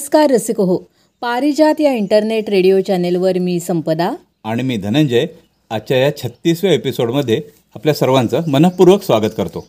नमस्कार 0.00 0.30
रसिक 0.30 0.60
हो 0.60 0.76
पारिजात 1.20 1.80
या 1.80 1.92
इंटरनेट 1.92 2.50
रेडिओ 2.50 2.80
चॅनेलवर 2.80 3.38
मी 3.38 3.60
संपदा. 3.60 4.12
आणि 4.44 4.62
मी 4.62 4.76
धनंजय. 4.76 5.26
आजच्या 5.70 5.96
या 5.96 6.16
छत्तीसव्या 6.16 6.72
एपिसोडमध्ये 6.72 7.40
आपल्या 7.74 7.94
सर्वांचं 7.94 8.40
मनपूर्वक 8.48 9.02
स्वागत 9.02 9.34
करतो. 9.36 9.66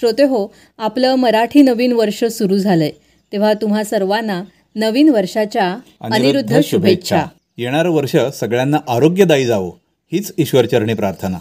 श्रोते 0.00 0.22
हो 0.22 0.54
आपलं 0.78 1.14
मराठी 1.14 1.62
नवीन 1.62 1.92
वर्ष 1.92 2.24
सुरू 2.24 2.58
झालंय. 2.58 2.90
तेव्हा 3.32 3.52
तुम्हा 3.54 3.84
सर्वांना 3.84 4.42
नवीन 4.74 5.08
वर्षाच्या 5.08 5.76
अनिरुद्ध 6.00 6.60
शुभेच्छा. 6.64 7.24
येणारं 7.58 7.90
वर्ष 7.90 8.16
सगळ्यांना 8.34 8.78
आरोग्यदायी 8.88 9.46
जावो 9.46 9.70
हीच 10.12 10.32
ईश्वरचरणी 10.38 10.94
प्रार्थना. 10.94 11.38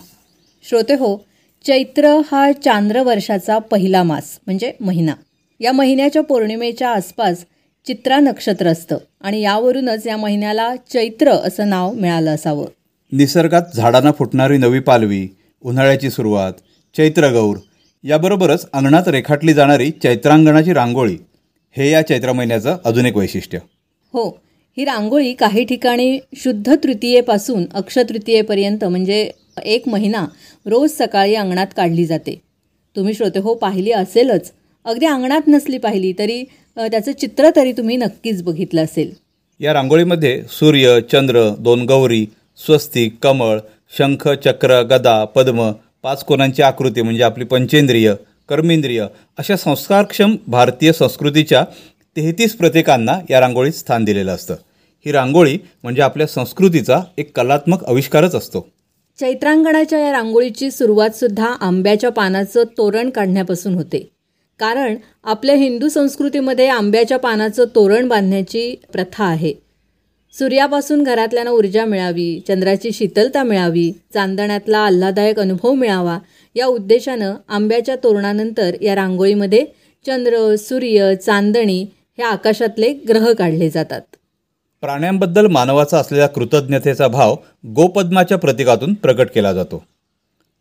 श्रोते 0.69 0.93
हो 0.93 1.25
चैत्र 1.65 2.19
हा 2.31 2.51
चांद्र 2.51 3.03
वर्षाचा 3.03 3.57
पहिला 3.57 4.03
मास 4.03 4.39
म्हणजे 4.45 4.71
महिना. 4.79 5.13
या 5.59 5.71
महिन्याच्या 5.71 6.21
पौर्णिमेच्या 6.23 6.89
आसपास 6.89 7.45
चित्रा 7.87 8.19
नक्षत्र 8.19 8.67
असतं 8.67 8.97
आणि 9.21 9.41
यावरूनच 9.41 10.07
या 10.07 10.17
महिन्याला 10.17 10.75
चैत्र 10.75 11.29
असं 11.29 11.69
नाव 11.69 11.93
मिळालं 11.93 12.35
असावं. 12.35 12.65
निसर्गात 13.11 13.61
झाडांना 13.75 14.11
फुटणारी 14.11 14.57
नवी 14.57 14.79
पालवी 14.79 15.27
उन्हाळ्याची 15.61 16.09
सुरुवात 16.09 16.53
चैत्रगौर 16.97 17.57
याबरोबरच 18.03 18.65
अंगणात 18.73 19.07
रेखाटली 19.07 19.53
जाणारी 19.53 19.91
चैत्रांगणाची 19.91 20.73
रांगोळी. 20.73 21.17
हे 21.77 21.89
या 21.91 22.01
चैत्र 22.01 22.31
महिन्याचं 22.31 22.77
अजून 22.85 23.05
एक 23.05 23.17
वैशिष्ट्य. 23.17 23.57
हो 24.13 24.29
ही 24.77 24.85
रांगोळी 24.85 25.33
काही 25.33 25.63
ठिकाणी 25.63 26.19
शुद्ध 26.35 26.75
तृतीयेपासून 26.83 27.65
अक्षतृतीयेपर्यंत 27.73 28.85
म्हणजे 28.85 29.31
एक 29.63 29.87
महिना 29.87 30.25
रोज 30.65 30.89
सकाळी 30.89 31.35
अंगणात 31.35 31.67
काढली 31.77 32.05
जाते. 32.05 32.41
तुम्ही 32.95 33.13
श्रोते 33.13 33.39
हो 33.39 33.53
पाहिली 33.53 33.91
असेलच. 33.91 34.51
अगदी 34.85 35.05
अंगणात 35.05 35.41
नसली 35.47 35.77
पाहिली 35.77 36.13
तरी 36.19 36.43
त्याचं 36.77 37.11
चित्र 37.11 37.49
तरी 37.55 37.71
तुम्ही 37.71 37.97
नक्कीच 37.97 38.43
बघितलं 38.43 38.83
असेल. 38.83 39.13
या 39.59 39.73
रांगोळीमध्ये 39.73 40.41
सूर्य 40.49 40.99
चंद्र 41.11 41.49
दोन 41.59 41.85
गौरी 41.85 42.25
स्वस्तिक 42.65 43.17
कमळ 43.21 43.59
शंख 43.97 44.27
चक्र 44.29 44.81
गदा 44.81 45.25
पद्म 45.25 45.71
पाच 46.03 46.23
कोणांची 46.23 46.61
आकृती 46.61 47.01
म्हणजे 47.01 47.23
आपली 47.23 47.43
पंचेंद्रिय 47.43 48.13
कर्मेंद्रिय 48.49 49.05
अशा 49.37 49.57
संस्कारक्षम 49.57 50.35
भारतीय 50.47 50.91
संस्कृतीच्या 50.91 51.65
तेहतीस 52.15 52.55
प्रतीकांना 52.55 53.19
या 53.29 53.39
रांगोळीत 53.39 53.71
स्थान 53.71 54.05
दिलेलं 54.05 54.35
असतं. 54.35 54.55
ही 55.05 55.11
रांगोळी 55.11 55.57
म्हणजे 55.83 56.01
आपल्या 56.01 56.27
संस्कृतीचा 56.27 56.99
एक 57.17 57.37
कलात्मक 57.37 57.83
आविष्कारच 57.83 58.35
असतो. 58.35 58.69
चैत्रांगणाच्या 59.19 59.99
या 59.99 60.11
रांगोळीची 60.11 60.71
सुरुवात 60.71 61.09
सुद्धा 61.09 61.45
आंब्याच्या 61.45 62.09
पानाचं 62.09 62.63
तोरण 62.63 63.09
काढण्यापासून 63.09 63.73
होते. 63.73 64.12
कारण 64.63 64.95
आपल्या 65.23 65.55
हिंदू 65.55 65.87
संस्कृतीमध्ये 65.89 66.67
आंब्याच्या 66.67 67.17
पानाचं 67.19 67.65
तोरण 67.75 68.07
बांधण्याची 68.07 68.75
प्रथा 68.93 69.23
आहे. 69.23 69.53
सूर्यापासून 70.33 71.03
घरातल्यांना 71.03 71.51
ऊर्जा 71.51 71.85
मिळावी 71.85 72.39
चंद्राची 72.47 72.91
शीतलता 72.91 73.43
मिळावी 73.43 73.91
चांदण्यातला 74.13 74.77
आल्हादायक 74.77 75.39
अनुभव 75.39 75.73
मिळावा 75.73 76.17
या 76.55 76.65
उद्देशानं 76.65 77.33
आंब्याच्या 77.49 77.95
तोरणानंतर 77.95 78.75
या 78.81 78.95
रांगोळीमध्ये 78.95 79.65
चंद्र 80.05 80.55
सूर्य 80.55 81.15
चांदणी 81.15 81.81
हे 82.17 82.23
आकाशातले 82.23 82.93
ग्रह 82.93 83.33
काढले 83.33 83.69
जातात. 83.69 84.01
प्राण्यांबद्दल 84.81 85.47
मानवाचा 85.47 85.97
असलेला 85.97 86.27
कृतज्ञतेचा 86.27 87.07
भाव 87.07 87.35
गोपद्माच्या 87.67 88.37
प्रतीकातून 88.37 88.93
प्रकट 88.93 89.27
केला 89.35 89.53
जातो. 89.53 89.83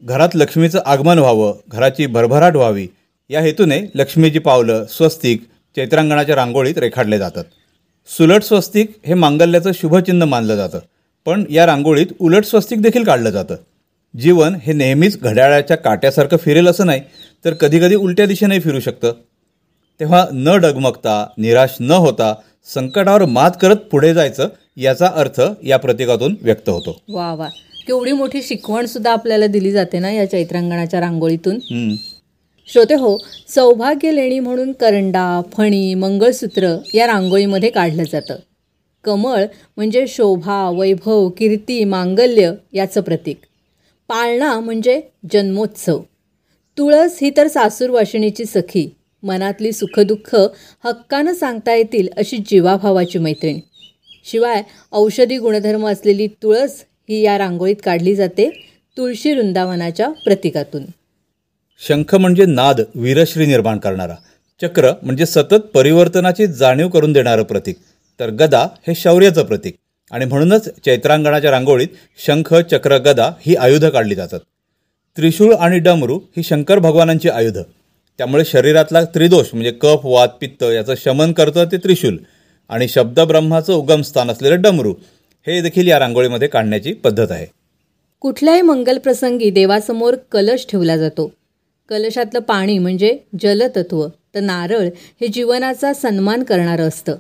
घरात 0.03 0.29
लक्ष्मीचं 0.35 0.81
आगमन 0.87 1.19
व्हावं 1.19 1.53
घराची 1.69 2.07
भरभराट 2.07 2.57
व्हावी 2.57 2.87
या 3.33 3.41
हेतूने 3.41 3.81
लक्ष्मीची 3.95 4.39
पावलं 4.39 4.85
स्वस्तिक 4.85 5.43
चैत्रांगणाच्या 5.77 6.37
रांगोळीत 6.37 6.79
रेखाटले 6.79 7.19
जातात. 7.19 7.45
सुलट 8.19 8.43
स्वस्तिक 8.43 8.93
हे 9.07 9.15
मांगल्याचं 9.15 9.73
शुभचिन्ह 9.73 10.27
मानलं 10.27 10.57
जातं 10.57 10.79
पण 11.25 11.45
या 11.51 11.67
रांगोळीत 11.67 12.07
उलट 12.21 12.45
स्वस्तिक 12.45 12.83
देखील 12.83 13.05
काढलं 13.05 13.31
जातं. 13.31 13.57
जीवन 14.19 14.57
हे 14.63 14.73
नेहमीच 14.73 15.21
घड्याळाच्या 15.21 15.77
काट्यासारखं 15.77 16.37
फिरेल 16.37 16.69
असं 16.69 16.87
नाही 16.87 17.01
तर 17.45 17.55
कधीकधी 17.55 17.95
उलट्या 17.95 18.27
दिशेने 18.27 18.61
फिरू 18.61 18.81
शकतं. 18.81 19.13
तेव्हा 20.01 20.27
न 20.33 20.57
डगमगता 20.57 21.27
निराश 21.39 21.77
न 21.81 21.91
होता 21.91 22.35
संकटावर 22.75 23.25
मात 23.25 23.51
करत 23.61 23.77
पुढे 23.77 24.15
जायचं 24.15 24.49
याचा 24.77 25.07
अर्थ 25.07 25.41
या 25.63 25.77
प्रतीकातून 25.77 26.35
व्यक्त 26.43 26.69
होतो. 26.69 27.03
वा 27.09 27.35
वा. 27.35 27.49
केवढी 27.87 28.13
मोठी 28.13 28.43
शिकवण 28.43 28.87
सुद्धा 28.87 29.13
आपल्याला 29.13 29.47
दिली 29.47 29.73
जाते 29.73 29.99
ना 29.99 30.11
या 30.11 30.31
चैत्रांगणाच्या 30.31 31.01
रांगोळीतून. 31.01 31.59
श्रोते 32.67 32.95
हो 32.95 33.19
सौभाग्य 33.49 34.13
लेणी 34.13 34.39
म्हणून 34.39 34.73
करंडा 34.73 35.43
फणी 35.53 35.95
मंगळसूत्र 35.95 36.79
या 36.95 37.07
रांगोळीमध्ये 37.07 37.71
काढलं 37.71 38.03
जातं. 38.13 38.37
कमळ 39.05 39.45
म्हणजे 39.77 40.07
शोभा 40.07 40.71
वैभव 40.71 41.29
कीर्ती 41.29 41.85
मांगल्य 41.85 42.53
याचं 42.73 43.01
प्रतीक. 43.01 43.41
पाळणा 44.09 44.61
म्हणजे 44.61 45.01
जन्मोत्सव. 45.33 46.01
तुळस 46.79 47.19
ही 47.23 47.31
तर 47.37 47.49
सासूरवाशिणीची 47.49 48.45
सखी. 48.45 48.95
मनातली 49.23 49.73
सुखदुःख 49.73 50.37
हक्कानं 50.85 51.33
सांगता 51.33 51.75
येतील 51.75 52.09
अशी 52.17 52.37
जीवाभावाची 52.37 53.19
मैत्रीण. 53.19 53.59
शिवाय 54.25 54.63
औषधी 54.93 55.39
गुणधर्म 55.39 55.87
असलेली 55.87 56.27
तुळस 56.27 56.85
ही 57.09 57.21
या 57.21 57.39
रांगोळीत 57.39 57.77
काढली 57.85 58.15
जाते 58.15 58.67
तुळशी 58.97 59.33
वृंदावनाच्या 59.33 60.09
प्रतीकातून. 60.09 60.83
शंख 61.89 62.15
म्हणजे 62.15 62.45
नाद 62.45 62.81
वीरश्री 62.95 63.47
निर्माण 63.47 63.79
करणारा. 63.79 64.15
चक्र 64.63 64.93
म्हणजे 65.03 65.27
सतत 65.27 65.55
परिवर्तनाची 65.55 66.47
जाणीव 66.47 66.89
करून 66.89 67.13
देणारं 67.13 67.43
प्रतीक. 67.43 67.77
तर 68.21 68.31
गदा 68.31 68.67
हे 68.87 68.95
शौर्याचं 68.95 69.45
प्रतीक. 69.45 69.75
आणि 70.11 70.25
म्हणूनच 70.25 70.69
चैत्रांगणाच्या 70.85 71.51
रांगोळीत 71.51 71.89
शंख 72.27 72.55
चक्र 72.55 72.97
गदा 72.97 73.31
ही 73.41 73.55
आयुधं 73.55 73.89
काढली 73.89 74.15
जातात. 74.15 74.41
त्रिशूळ 75.17 75.55
आणि 75.55 75.79
डमरू 75.79 76.21
ही 76.37 76.43
शंकर 76.43 76.79
भगवानांची 76.79 77.29
आयुधं. 77.29 77.63
त्यामुळे 78.19 78.45
शरीरातला 78.45 79.05
त्रिदोष 79.05 79.47
म्हणजे 79.53 79.71
कफ 79.71 80.01
वात 80.05 80.29
पित्त 80.41 80.63
याचं 80.63 80.95
शमन 81.05 81.33
करतं 81.33 81.65
ते 81.65 81.77
त्रिशूल. 81.77 82.19
आणि 82.69 82.89
शब्दब्रह्माचं 82.89 83.73
उगमस्थान 83.75 84.31
असलेलं 84.31 84.63
डमरू 84.63 84.95
हे 85.47 85.61
देखील 85.61 85.89
या 85.89 85.99
रांगोळीमध्ये 85.99 86.49
काढण्याची 86.49 86.93
पद्धत 86.93 87.31
आहे. 87.31 87.47
कुठल्याही 88.21 88.63
मंगलप्रसंगी 88.63 89.51
देवासमोर 89.51 90.15
कलश 90.33 90.67
ठेवला 90.71 90.97
जातो. 90.97 91.33
कलशातलं 91.89 92.41
पाणी 92.41 92.79
म्हणजे 92.79 93.17
जलतत्व 93.41 94.07
तर 94.35 94.41
नारळ 94.41 94.89
हे 95.21 95.29
जीवनाचा 95.29 95.93
सन्मान 95.93 96.43
करणारं 96.43 96.89
असतं. 96.89 97.17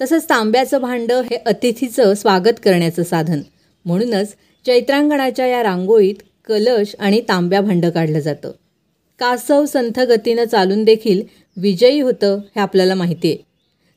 तसंच 0.00 0.28
तांब्याचं 0.28 0.80
भांडं 0.80 1.20
हे 1.20 1.36
अतिथीचं 1.36 2.14
स्वागत 2.14 2.60
करण्याचं 2.64 3.02
साधन. 3.02 3.40
म्हणूनच 3.84 4.34
चैत्रांगणाच्या 4.66 5.46
या 5.46 5.62
रांगोळीत 5.62 6.14
कलश 6.48 6.94
आणि 6.98 7.20
तांब्या 7.28 7.60
भांडं 7.60 7.90
काढलं 7.90 8.20
जातं. 8.20 8.50
कासव 9.20 9.64
संथ 9.64 10.00
गतीनं 10.00 10.44
चालून 10.44 10.84
देखील 10.84 11.22
विजयी 11.56 12.00
होतं 12.00 12.38
हे 12.38 12.60
आपल्याला 12.60 12.94
माहिती 12.94 13.28
आहे 13.28 13.42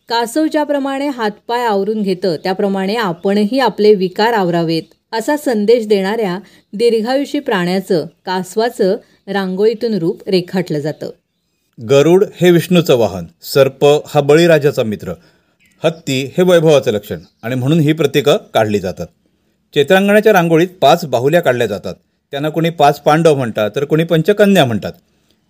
कासव 0.10 0.46
ज्याप्रमाणे 0.46 1.08
हातपाय 1.08 1.66
आवरून 1.66 2.02
घेतं 2.02 2.36
त्याप्रमाणे 2.44 2.96
आपणही 2.96 3.60
आपले 3.60 3.94
विकार 3.94 4.34
आवरावेत 4.34 4.94
असा 5.12 5.38
संदेश 5.38 5.88
देणाऱ्या 5.88 6.38
दीर्घायुषी 6.74 7.40
प्राण्याचं 7.40 8.06
कासवाचं 8.26 8.96
रांगोळीतून 9.28 9.94
रूप 9.94 10.22
रेखाटलं 10.28 10.80
जातं. 10.80 11.10
गरुड 11.90 12.26
हे 12.42 12.52
विष्णूचं 12.52 12.96
वाहन 12.96 13.26
सर्प 13.42 13.86
हा 13.86 14.22
बळीराजाचा 14.22 14.84
मित्र 14.84 15.14
हत्ती 15.84 16.34
हे 16.38 16.44
वैभवाचं 16.44 16.92
लक्षण 16.92 17.20
आणि 17.44 17.56
म्हणून 17.56 17.80
ही 17.80 17.94
प्रतीकं 17.94 18.38
काढली 18.54 18.80
जातात. 18.80 19.08
चैत्रांगणाच्या 19.76 20.34
रांगोळीत 20.34 20.68
पाच 20.82 21.06
बाहुल्या 21.06 21.42
काढल्या 21.42 21.68
जातात. 21.68 21.96
त्यांना 22.32 22.50
कोणी 22.50 22.70
पाच 22.70 23.02
पांडव 23.02 23.36
म्हणतात 23.36 23.72
तर 23.76 23.86
कोणी 23.86 24.04
पंचकन्या 24.04 24.66
म्हणतात. 24.66 24.92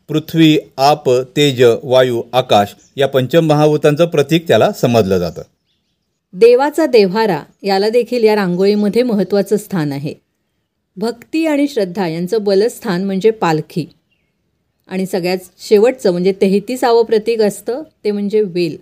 पृथ्वी 0.10 0.58
आप 0.78 1.10
तेज 1.12 1.64
वायू 1.84 2.22
आकाश 2.34 2.76
या 2.98 3.08
पंचमहाभूतांचं 3.08 4.06
प्रतीक 4.06 4.48
त्याला 4.48 4.72
समजलं 4.72 5.18
जातं. 5.18 5.42
देवाचा 6.34 6.86
देव्हारा 6.86 7.44
याला 7.64 7.90
देखील 7.90 8.24
या 8.24 8.36
रांगोळीमध्ये 8.36 9.04
महत्त्वाचं 9.04 9.58
स्थान 9.58 9.92
आहे. 9.92 10.14
भक्ती 10.98 11.46
आणि 11.46 11.68
श्रद्धा 11.68 12.08
यांचं 12.08 12.44
बलस्थान 12.44 13.04
म्हणजे 13.04 13.32
पालखी. 13.32 13.86
आणि 14.88 15.06
सगळ्यात 15.06 15.38
शेवटचं 15.60 16.12
म्हणजे 16.12 16.34
तेहतीसावं 16.42 17.04
प्रतीक 17.04 17.42
असतं 17.42 17.84
ते 18.04 18.12
म्हणजे 18.12 18.42
वेल. 18.42 18.78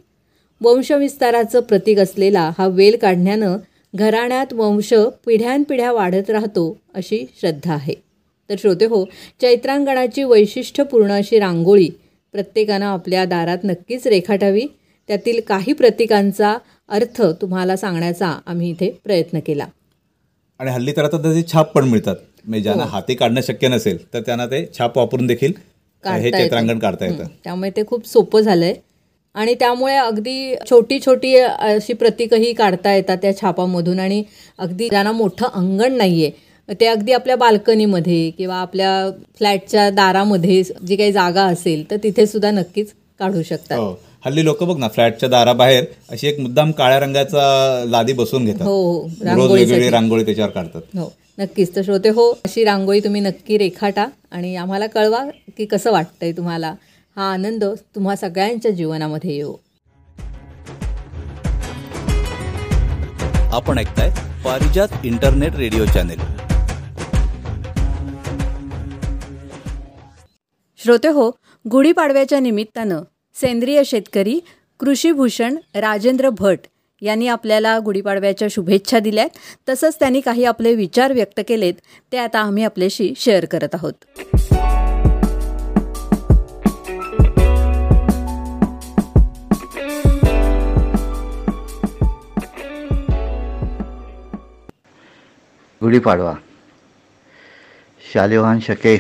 वंशविस्ताराचं 0.62 1.60
प्रतीक 1.60 1.98
असलेला 1.98 2.52
हा 2.58 2.68
वेल 2.68 2.98
काढण्यानं 3.02 3.58
घराण्यात 3.96 4.54
वंश 4.54 4.94
पिढ्यानपिढ्या 5.26 5.92
वाढत 5.92 6.30
राहतो 6.30 6.78
अशी 6.94 7.26
श्रद्धा 7.40 7.74
आहे. 7.74 7.94
तर 8.50 8.56
श्रोते 8.60 8.86
हो 8.86 9.06
चैत्रांगणाची 9.42 10.24
वैशिष्ट्यपूर्ण 10.24 11.12
अशी 11.12 11.40
रांगोळी 11.40 11.90
प्रत्येकानं 12.32 12.86
आपल्या 12.86 13.26
दारात 13.26 13.58
नक्कीच 13.64 14.08
रेखाटावी. 14.08 14.66
त्यातील 15.08 15.40
काही 15.48 15.74
प्रतीकांचा 15.74 16.58
अर्थ 16.90 17.22
तुम्हाला 17.22 17.76
सांगण्याचा 17.76 18.40
आम्ही 18.46 18.70
इथे 18.70 19.00
प्रयत्न 19.04 19.40
केला. 19.40 19.66
आणि 20.62 20.72
हल्ली 20.72 20.92
तर 20.98 21.04
आता 21.04 21.18
त्याचे 21.18 21.42
छाप 21.52 21.72
पण 21.74 21.84
मिळतात. 21.84 22.16
म्हणजे 22.46 22.64
ज्यांना 22.64 22.84
हाती 22.84 23.16
काढणं 23.16 23.42
शक्य 23.42 23.68
नसेल 23.68 23.98
तर 24.14 24.22
त्यांना 24.22 24.46
ते 24.46 24.66
छाप 24.78 24.98
वापरून 24.98 25.28
देखील 25.28 25.54
हे. 26.04 26.32
चित्रांकन 26.32 26.80
काढता 26.80 27.06
येतं. 27.06 27.24
हं, 27.24 27.30
त्यामुळे 27.44 27.70
ते 27.70 27.86
खूप 27.88 28.08
सोपं 28.08 28.42
झालंय. 28.42 28.74
आणि 29.36 29.54
त्यामुळे 29.54 29.96
अगदी 29.96 30.56
छोटी 30.70 31.00
छोटी 31.00 31.36
अशी 31.36 31.94
प्रतीकही 31.94 32.54
काढता 32.54 32.94
येतात 32.94 33.18
त्या 33.18 33.36
छापामधून. 33.38 34.00
आणि 34.00 34.24
अगदी 34.60 34.90
ज्यांना 34.90 35.12
मोठं 35.12 35.48
अंगण 35.54 35.94
नाहीये 35.94 36.32
ते 36.80 36.86
अगदी 36.86 37.12
आपल्या 37.12 37.36
बाल्कनीमध्ये 37.36 38.30
किंवा 38.30 38.56
आपल्या 38.56 38.92
फ्लॅटच्या 39.38 39.90
दारामध्ये 39.90 40.62
जी 40.64 40.96
काही 40.96 41.12
जागा 41.12 41.44
असेल 41.44 41.90
तर 41.92 41.98
तिथे 42.04 42.26
सुद्धा 42.26 42.52
नक्कीच 42.52 42.94
काढू 43.20 43.42
शकतात. 43.44 43.78
हो. 43.78 43.94
हल्ली 44.24 44.44
लोक 44.46 44.64
बघ 44.64 44.78
ना 44.80 44.88
फ्लॅटच्या 44.88 45.30
दाराबाहेर 45.30 45.86
अशी 46.12 46.28
एक 46.28 46.40
मुद्दाम 46.40 46.72
काळ्या 46.72 47.00
रंगाचा 47.00 47.84
लादी 47.88 48.14
बसवून 48.14 48.46
घेतात. 48.46 48.68
हो 48.68 49.08
रोज 49.24 49.52
वेगवेगळी 49.52 49.90
रांगोळी 49.90 50.26
त्याच्यावर 50.26 50.52
काढतात. 50.52 50.82
हो 50.98 51.12
नक्कीच. 51.40 51.76
तर 51.76 51.82
श्रोते 51.86 52.10
हो 52.10 52.30
अशी 52.46 52.64
रांगोळी 52.64 53.00
तुम्ही 53.00 53.22
नक्की 53.22 53.58
रेखाटा 53.58 54.06
आणि 54.32 54.56
आम्हाला 54.56 54.88
कळवा 54.88 55.24
की 55.58 55.66
कसं 55.66 55.92
वाटतंय 55.92 56.32
तुम्हाला. 56.32 56.74
हा 57.18 57.32
आनंद 57.32 57.64
तुम्हा 57.96 58.16
सगळ्यांच्या 58.16 58.72
जीवनामध्ये 58.72 59.36
येऊ 59.36 59.56
आपण 63.54 63.78
ऐकताय 63.78 64.10
पारिजात 64.46 65.06
इंटरनेट 65.06 65.56
रेडिओ 65.56 65.86
चॅनेल. 65.86 66.20
श्रोते 70.80 71.08
हो 71.08 71.30
गुढीपाडव्याच्या 71.66 72.40
निमित्तानं 72.40 73.02
सेंद्रिय 73.36 73.84
शेतकरी 73.84 74.40
कृषीभूषण 74.80 75.56
राजेंद्र 75.76 76.30
भट 76.30 76.60
यांनी 77.02 77.28
आपल्याला 77.28 77.80
गुढीपाडव्याच्या 77.80 78.48
शुभेच्छा 78.52 79.00
दिल्यात 79.00 79.30
तसंच 79.70 80.00
त्यांनी 80.00 80.22
काही 80.22 80.46
आपले 80.46 80.76
विचार 80.76 81.14
व्यक्त 81.14 81.42
केलेत 81.48 81.74
ते 82.12 82.18
आता 82.18 82.40
आम्ही 82.40 82.64
आपल्याशी 82.64 83.14
शेअर 83.18 83.46
करत 83.46 83.70
आहोत. 83.74 83.94
गुढीपाडवा. 95.82 96.34
शालिवान 98.14 98.60
शके 98.60 98.94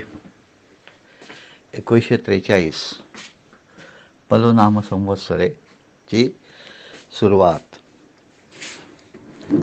एकोणीसशे 1.74 2.18
त्रेचाळीस. 2.18 2.94
पलोनाम 4.32 4.80
संवत्सरेची 4.80 6.28
सुरुवात. 7.20 7.76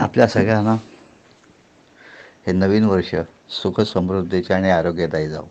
आपल्या 0.01 0.27
सगळ्यांना 0.27 0.73
हे 2.47 2.51
नवीन 2.51 2.83
वर्ष 2.83 3.15
सुख 3.49 3.81
समृद्धीचे 3.81 4.53
आणि 4.53 4.69
आरोग्यदायी 4.69 5.29
जाऊ 5.29 5.45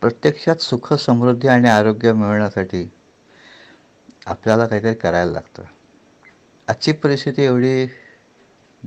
प्रत्यक्षात 0.00 0.56
सुख 0.56 0.92
समृद्धी 0.92 1.48
आणि 1.48 1.68
आरोग्य 1.68 2.12
मिळवण्यासाठी 2.12 2.90
आपल्याला 4.26 4.66
काहीतरी 4.66 4.94
करायला 4.94 5.32
लागतं. 5.32 5.62
आजची 6.68 6.92
परिस्थिती 6.92 7.42
एवढी 7.42 7.86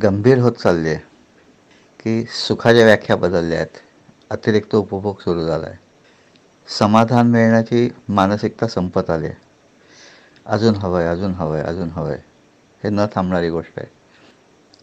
गंभीर 0.04 0.38
होत 0.38 0.52
चालली 0.52 0.90
आहे 0.90 1.00
की 2.00 2.26
सुखाच्या 2.26 2.86
व्याख्या 2.86 3.16
बदलल्या 3.16 3.58
आहेत. 3.58 3.82
अतिरिक्त 4.30 4.76
उपभोग 4.76 5.16
सुरू 5.20 5.46
झाला 5.46 5.68
आहे. 5.68 5.85
समाधान 6.68 7.28
मिळण्याची 7.28 7.90
मानसिकता 8.10 8.68
संपत 8.68 9.10
आली 9.10 9.26
आहे. 9.26 9.36
अजून 10.46 10.76
हवं 10.76 11.00
आहे 11.00 11.08
अजून 11.08 11.34
हवं 11.34 11.56
आहे 11.56 11.64
अजून 11.64 11.90
हवं 11.90 12.10
आहे 12.10 12.20
हे 12.82 12.90
न 12.90 13.06
थांबणारी 13.16 13.50
गोष्ट 13.50 13.80
आहे. 13.80 13.88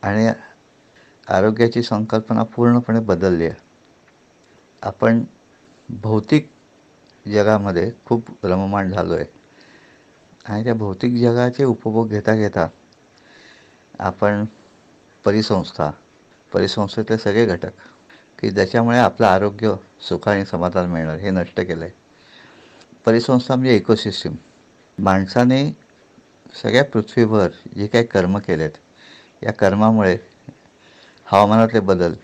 आणि 0.02 0.28
आरोग्याची 1.26 1.82
संकल्पना 1.82 2.42
पूर्णपणे 2.42 3.00
बदलली 3.00 3.46
आहे. 3.46 3.54
आपण 4.82 5.22
भौतिक 5.88 6.48
जगामध्ये 7.26 7.90
खूप 8.06 8.30
रममाण 8.44 8.90
झालो 8.90 9.14
आहे 9.14 9.24
आणि 10.44 10.64
त्या 10.64 10.74
भौतिक 10.74 11.16
जगाचे 11.16 11.64
उपभोग 11.64 12.08
घेता 12.08 12.34
घेता 12.34 12.66
आपण 14.00 14.44
परिसंस्था 15.24 15.90
परिसंस्थेतले 16.52 17.18
सगळे 17.18 17.44
घटक 17.46 17.72
की 18.38 18.50
ज्याच्यामुळे 18.50 18.98
आपलं 18.98 19.26
आरोग्य 19.26 19.74
सुख 20.08 20.28
आणि 20.28 20.44
समाधान 20.44 20.90
मिळणार 20.90 21.18
हे 21.18 21.30
नष्ट 21.30 21.60
केलं 21.60 21.84
आहे 21.84 22.00
परिसंस्था 23.04 23.54
म्हणजे 23.54 23.76
इकोसिस्टीम 23.76 24.34
माणसाने 24.98 25.64
सगळ्या 26.62 26.84
पृथ्वीवर 26.84 27.48
जे 27.76 27.86
काही 27.86 28.04
कर्म 28.04 28.38
केलेत 28.38 28.70
या 29.42 29.52
कर्मामुळे 29.52 30.16
हवामानातले 31.26 31.80
बदल 31.80 32.14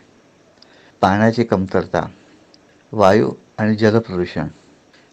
पाण्याची 1.00 1.44
कमतरता 1.44 2.06
वायू 2.92 3.30
आणि 3.58 3.76
जलप्रदूषण 3.76 4.46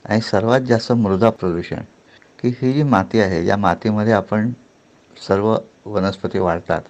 आणि 0.05 0.21
सर्वात 0.21 0.61
जास्त 0.61 0.91
मृदा 0.91 1.29
प्रदूषण 1.29 1.81
की 2.39 2.49
ही 2.61 2.73
जी 2.73 2.83
माती 2.83 3.19
आहे 3.19 3.45
या 3.45 3.57
मातीमध्ये 3.57 4.13
आपण 4.13 4.51
सर्व 5.27 5.55
वनस्पती 5.85 6.39
वाढतात 6.39 6.81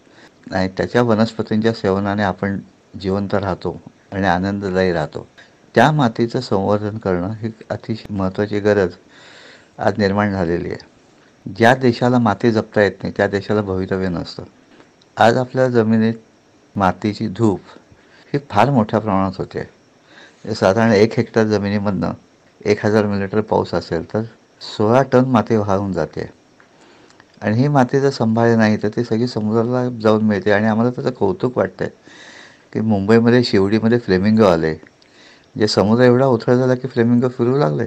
आणि 0.52 0.70
त्याच्या 0.78 1.02
वनस्पतींच्या 1.02 1.74
सेवनाने 1.74 2.24
आपण 2.24 2.60
जिवंत 3.00 3.34
राहतो 3.34 3.82
आणि 4.12 4.28
आनंददायी 4.28 4.92
राहतो. 4.94 5.28
त्या 5.76 5.92
मातीचं 5.92 6.40
संवर्धन 6.40 6.98
करणं 6.98 7.34
ही 7.34 7.52
अतिशय 7.70 8.14
महत्त्वाची 8.14 8.60
गरज 8.60 8.90
आज 9.78 9.94
निर्माण 9.98 10.32
झालेली 10.32 10.70
आहे. 10.70 10.86
ज्या 11.58 11.76
देशाला 11.76 12.20
माती 12.20 12.52
जपता 12.52 12.82
येत 12.82 12.92
नाही 13.04 13.14
त्या 13.18 13.28
देशाला 13.28 13.62
भवितव्य 13.62 14.10
नसतं. 14.10 14.44
आज 15.18 15.38
आपल्या 15.38 15.68
जमिनीत 15.68 16.14
मातीची 16.76 17.28
धूप 17.28 17.60
ही 18.34 18.40
फार 18.50 18.70
मोठ्या 18.70 19.00
प्रमाणात 19.00 19.32
होते. 19.38 19.64
साधारण 20.54 20.92
एक 20.92 21.14
हेक्टर 21.18 21.44
जमिनीमधनं 21.44 22.12
एक 22.66 22.86
हजार 22.86 23.06
मिलीमीटर 23.06 23.42
पाऊस 23.42 23.74
असेल 23.74 24.14
तर 24.14 24.22
सोळा 24.78 25.02
टन 25.02 25.26
माती 25.26 25.56
वाहून 25.56 25.94
जाते. 25.94 26.30
आणि 27.42 27.58
ही 27.58 27.68
माती 27.68 28.00
जर 28.00 28.10
संभाळ 28.10 28.56
नाही 28.56 28.78
तर 28.78 28.88
ती 28.88 29.04
सगळी 29.04 29.28
समुद्राला 29.28 29.90
जाऊन 30.02 30.24
मिळते. 30.24 30.52
आणि 30.52 30.68
आम्हाला 30.68 30.92
त्याचं 30.92 31.12
कौतुक 31.12 31.58
वाटतंय 31.58 31.90
की 32.74 32.80
मुंबईमध्ये 32.80 33.44
शिवडीमध्ये 33.44 34.00
फ्लेमिंगो 34.00 34.44
आले. 34.44 34.95
जे 35.56 35.68
समुद्र 35.68 36.04
एवढा 36.04 36.26
उथळ 36.26 36.56
झाला 36.56 36.76
की 36.76 36.88
फ्लेमिंगो 36.88 37.28
फिरू 37.28 37.58
लागले 37.58 37.86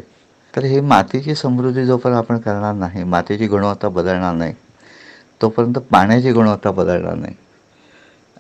तर 0.55 0.65
ही 0.65 0.81
मातीची 0.81 1.35
समृद्धी 1.35 1.85
जोपर्यंत 1.87 2.19
आपण 2.19 2.39
करणार 2.39 2.75
नाही 2.75 3.05
मातीची 3.05 3.47
गुणवत्ता 3.47 3.89
बदलणार 3.89 4.35
नाही 4.35 4.55
तोपर्यंत 5.43 5.79
पाण्याची 5.91 6.33
गुणवत्ता 6.33 6.71
बदलणार 6.71 7.15
नाही. 7.15 7.35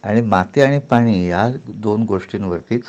आणि 0.04 0.20
माती 0.20 0.61
आणि 0.61 0.78
पाणी 0.78 1.28
या 1.28 1.49
दोन 1.66 2.02
गोष्टींवरतीच 2.02 2.82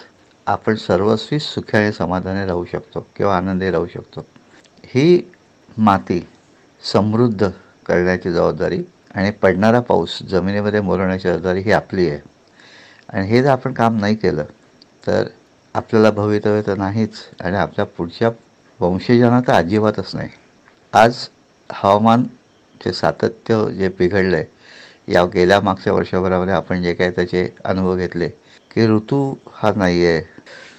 आपण 0.47 0.75
सर्वस्वी 0.75 1.39
सुखी 1.39 1.77
आणि 1.77 1.91
समाधानी 1.91 2.45
राहू 2.45 2.65
शकतो 2.65 3.05
किंवा 3.15 3.37
आनंदी 3.37 3.69
राहू 3.71 3.87
शकतो. 3.87 4.25
ही 4.85 5.21
माती 5.77 6.19
समृद्ध 6.93 7.49
करण्याची 7.85 8.31
जबाबदारी 8.31 8.83
आणि 9.15 9.31
पडणारा 9.31 9.79
पाऊस 9.79 10.21
जमिनीमध्ये 10.23 10.81
मोरवण्याची 10.81 11.27
जबाबदारी 11.29 11.59
ही 11.59 11.71
आपली 11.71 12.09
आहे. 12.09 12.19
आणि 13.09 13.27
हे 13.27 13.41
जर 13.43 13.49
आपण 13.49 13.73
काम 13.73 13.97
नाही 13.99 14.15
केलं 14.15 14.45
तर 15.07 15.27
आपल्याला 15.75 16.09
भवितव्य 16.11 16.61
तर 16.67 16.77
नाहीच 16.77 17.15
आणि 17.41 17.57
आपल्या 17.57 17.85
पुढच्या 17.87 18.29
वंशजांना 18.79 19.39
तर 19.47 19.53
अजिबातच 19.53 20.11
नाही. 20.15 20.29
आज 20.93 21.15
हवामान 21.69 22.23
जे 22.81 22.93
सातत्य 22.93 23.63
जे 23.77 23.87
बिघडलं 23.97 24.35
आहे 24.37 25.13
या 25.13 25.23
गेल्या 25.25 25.59
मागच्या 25.61 25.93
वर्षभरामध्ये 25.93 26.53
आपण 26.53 26.81
जे 26.83 26.93
काही 26.93 27.11
त्याचे 27.11 27.47
अनुभव 27.65 27.95
घेतले 27.95 28.27
की 28.71 28.87
ऋतू 28.87 29.33
हा 29.53 29.71
नाही 29.75 30.05
आहे 30.05 30.21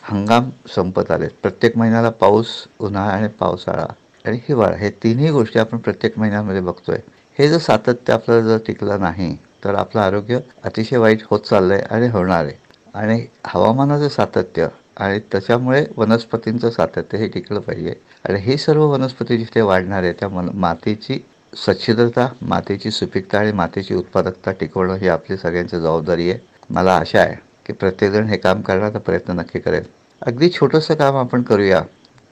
हंगाम 0.02 0.48
संपत 0.74 1.10
आले 1.10 1.26
प्रत्येक 1.42 1.76
महिन्याला 1.78 2.10
पाऊस 2.10 2.48
उन्हाळा 2.80 3.12
आणि 3.12 3.28
पावसाळा 3.40 3.86
आणि 4.24 4.38
हिवाळा 4.48 4.76
हे 4.76 4.90
तिन्ही 5.02 5.30
गोष्टी 5.30 5.58
आपण 5.58 5.78
प्रत्येक 5.78 6.18
महिन्यामध्ये 6.18 6.60
बघतोय. 6.60 6.98
हे 7.38 7.48
जर 7.48 7.58
सातत्य 7.58 8.12
आपल्याला 8.12 8.42
जर 8.46 8.58
टिकलं 8.66 9.00
नाही 9.00 9.34
तर 9.64 9.74
आपलं 9.74 10.00
आरोग्य 10.00 10.38
अतिशय 10.64 10.96
वाईट 10.96 11.22
होत 11.30 11.40
चाललं 11.40 11.74
आहे 11.74 11.82
आणि 11.90 12.08
होणार 12.08 12.44
आहे. 12.44 12.58
आणि 12.94 13.24
हवामानाचं 13.46 14.08
सातत्य 14.08 14.66
आणि 15.00 15.18
त्याच्यामुळे 15.32 15.84
वनस्पतींचं 15.96 16.70
सातत्य 16.70 17.18
हे 17.18 17.28
टिकलं 17.28 17.60
पाहिजे. 17.60 17.94
आणि 18.24 18.40
हे 18.40 18.56
सर्व 18.56 18.84
वनस्पती 18.84 19.38
जिथे 19.38 19.60
वाढणार 19.60 20.02
आहे 20.02 20.12
त्या 20.12 20.28
मन 20.28 20.48
मातीची 20.54 21.18
सच्छिद्रता 21.56 22.28
मातीची 22.42 22.90
सुपीकता 22.90 23.38
आणि 23.38 23.52
मातीची 23.52 23.94
उत्पादकता 23.94 24.52
टिकवणं 24.52 24.94
ही 24.94 25.08
आपली 25.08 25.36
सगळ्यांची 25.36 25.76
जबाबदारी 25.76 26.30
आहे. 26.30 26.38
मला 26.70 26.96
आशा 26.96 27.20
आहे 27.20 27.34
की 27.66 27.72
प्रत्येकजण 27.72 28.24
हे 28.24 28.36
काम 28.36 28.60
करण्याचा 28.60 28.98
प्रयत्न 28.98 29.32
नक्की 29.32 29.58
करेल. 29.58 29.84
अगदी 30.22 30.48
छोटंसं 30.50 30.94
काम 30.94 31.16
आपण 31.16 31.42
करूया 31.42 31.80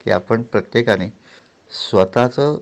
की 0.05 0.11
आपण 0.11 0.41
प्रत्येकाने 0.41 1.07
स्वतःचं 1.71 2.57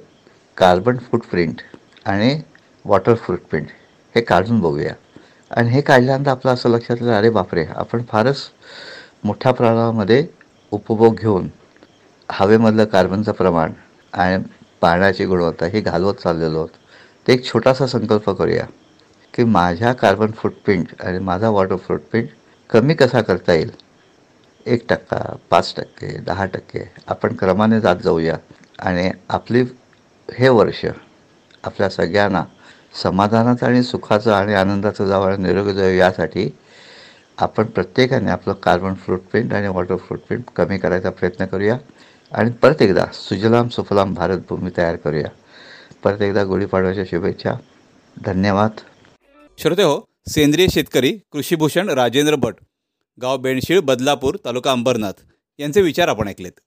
कार्बन 0.57 0.97
फूटप्रिंट 0.97 1.61
आणि 2.05 2.39
वॉटर 2.85 3.15
फूटप्रिंट 3.15 3.67
हे 4.15 4.21
काढून 4.21 4.59
बघूया. 4.59 4.93
आणि 5.51 5.69
हे 5.69 5.81
काढल्यानंतर 5.81 6.31
आपलं 6.31 6.53
असं 6.53 6.69
लक्षात 6.69 7.01
आलं 7.01 7.13
अरे 7.13 7.29
बापरे 7.29 7.65
आपण 7.75 8.01
फारच 8.09 8.37
मोठ्या 9.23 9.51
प्रमाणामध्ये 9.51 10.25
उपभोग 10.71 11.15
घेऊन 11.15 11.47
हवेमधलं 12.29 12.85
कार्बनचं 12.85 13.31
प्रमाण 13.31 13.71
आणि 14.13 14.43
पाण्याची 14.81 15.25
गुणवत्ता 15.25 15.65
ही 15.65 15.81
घालवत 15.81 16.13
चाललेलो 16.13 16.57
आहोत. 16.57 16.69
ते 17.25 17.33
एक 17.33 17.45
छोटासा 17.45 17.87
संकल्प 17.87 18.29
करूया 18.29 18.65
की 19.33 19.43
माझ्या 19.43 19.93
कार्बन 19.93 20.31
फूटप्रिंट 20.31 20.93
आणि 21.01 21.19
माझा 21.19 21.49
वॉटर 21.49 21.75
फुटप्रिंट 21.77 22.27
कमी 22.69 22.93
कसा 22.93 23.21
करता 23.21 23.53
येईल? 23.53 23.71
एक 24.65 24.85
टक्का 24.89 25.35
पाच 25.49 25.73
टक्के 25.77 26.17
दहा 26.17 26.45
टक्के 26.45 26.83
आपण 27.07 27.35
क्रमाने 27.35 27.79
जात 27.81 27.95
जाऊया. 28.03 28.37
आणि 28.79 29.11
आपली 29.29 29.63
हे 30.29 30.49
वर्ष 30.49 30.85
आपल्या 31.63 31.89
सगळ्यांना 31.89 32.43
समाधानाचं 33.03 33.65
आणि 33.65 33.83
सुखाचं 33.83 34.33
आणि 34.33 34.53
आनंदाचं 34.53 35.05
जावं 35.05 35.31
आणि 35.31 35.43
निरोगी 35.43 35.73
जावं 35.73 35.89
यासाठी 35.89 36.49
आपण 37.37 37.63
प्रत्येकाने 37.63 38.31
आपलं 38.31 38.53
कार्बन 38.53 38.93
फूटप्रिंट 38.93 39.53
आणि 39.53 39.67
वॉटर 39.67 39.95
फूटप्रिंट 39.95 40.43
कमी 40.55 40.77
करायचा 40.77 41.09
प्रयत्न 41.09 41.45
करूया. 41.45 41.77
आणि 42.31 42.51
परत 42.51 42.81
एकदा 42.81 43.05
सुजलाम 43.13 43.67
सुफलाम 43.67 44.13
भारतभूमी 44.13 44.69
तयार 44.77 44.95
करूया. 44.95 45.29
परत 46.03 46.21
एकदा 46.21 46.43
गुढीपाडव्याच्या 46.43 47.03
शुभेच्छा. 47.05 47.53
धन्यवाद. 48.25 48.71
श्रोते 49.57 49.83
हो 49.83 50.09
सेंद्रिय 50.27 50.67
शेतकरी 50.67 51.19
कृषीभूषण 51.31 51.89
राजेंद्र 51.89 52.35
भट 52.35 52.53
गाव 53.21 53.37
बेणशीळ 53.37 53.79
बदलापूर 53.79 54.35
तालुका 54.45 54.71
अंबरनाथ 54.71 55.13
यांचे 55.57 55.81
विचार 55.81 56.07
आपण 56.07 56.27
ऐकलेत. 56.27 56.59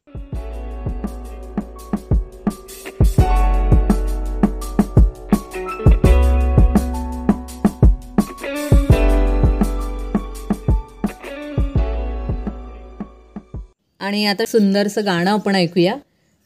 आणि 14.10 14.26
आता 14.26 14.44
सुंदरसं 14.46 15.04
गाणं 15.04 15.30
आपण 15.30 15.54
ऐकूया. 15.54 15.94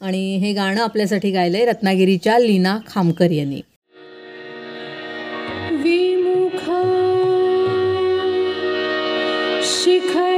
आणि 0.01 0.37
हे 0.37 0.53
गाणं 0.53 0.81
आपल्यासाठी 0.81 1.31
गायलंय 1.31 1.65
रत्नागिरीच्या 1.65 2.39
लीना 2.39 2.79
खामकर 2.87 3.31
यांनी. 3.31 3.61
विमुख 5.73 6.61
शिखर 9.63 10.34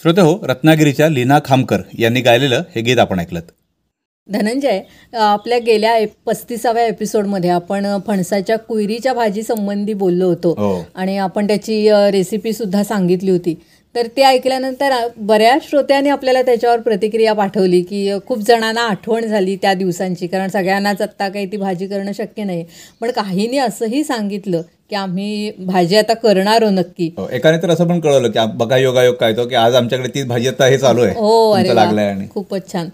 श्रोते 0.00 0.20
हो 0.20 0.40
रत्नागिरीच्या 0.42 1.08
लीना 1.08 1.38
खामकर 1.44 1.78
यांनी 1.98 2.20
गायलेलं 2.20 2.62
हे 2.74 2.80
गीत 2.80 2.98
आपण 2.98 3.20
ऐकलं 3.20 3.40
धनंजय 4.28 4.80
आपल्या 5.14 5.58
गेल्या 5.58 5.98
पस्तीसाव्या 6.26 6.86
एपिसोडमध्ये 6.86 7.50
आपण 7.50 7.86
फणसाच्या 8.06 8.58
कुयरीच्या 8.58 9.12
भाजी 9.14 9.42
संबंधी 9.42 9.94
बोललो 9.94 10.26
होतो. 10.26 10.50
हो. 10.50 10.84
आणि 10.94 11.16
आपण 11.16 11.46
त्याची 11.46 11.90
रेसिपी 11.92 12.52
सुद्धा 12.52 12.82
सांगितली 12.82 13.30
होती. 13.30 13.54
तर 13.94 14.06
ते 14.06 14.22
ऐकल्यानंतर 14.22 14.92
बऱ्याच 15.16 15.68
श्रोत्यांनी 15.70 16.10
आपल्याला 16.10 16.42
त्याच्यावर 16.42 16.80
प्रतिक्रिया 16.80 17.32
पाठवली 17.32 17.80
की 17.82 18.10
खूप 18.26 18.38
जणांना 18.38 18.80
आठवण 18.80 19.26
झाली 19.26 19.56
त्या 19.56 19.72
दिवसांची. 19.74 20.26
कारण 20.26 20.48
सगळ्यांनाच 20.48 21.00
आत्ता 21.02 21.28
काही 21.28 21.46
ती 21.52 21.56
भाजी 21.56 21.86
करणं 21.86 22.12
शक्य 22.12 22.44
नाही. 22.44 22.64
पण 23.00 23.10
काहींनी 23.10 23.58
असंही 23.58 24.04
सांगितलं 24.04 24.62
की 24.90 24.96
आम्ही 24.96 25.50
भाजी 25.58 25.96
आता 25.96 26.14
करणार 26.14 26.62
हो 26.62 26.70
नक्की. 26.70 27.10
हो, 27.18 27.26
एकाने 27.32 27.62
तर 27.62 27.70
असं 27.70 27.88
पण 27.88 28.00
कळवलं 28.00 28.30
की 28.30 28.46
बघा 28.56 28.76
योगायोग 28.76 29.14
काय 29.14 29.32
तो 29.32 29.46
की 29.48 29.54
आज 29.54 29.74
आमच्याकडे 29.74 30.08
ती 30.08 30.22
भाजी 30.22 30.48
आता 30.48 30.66
हे 30.66 30.78
चालू 30.78 31.02
आहे. 31.02 31.14
हो 31.14 31.50
अरे 31.50 32.26
खूपच 32.28 32.72
छान. 32.72 32.88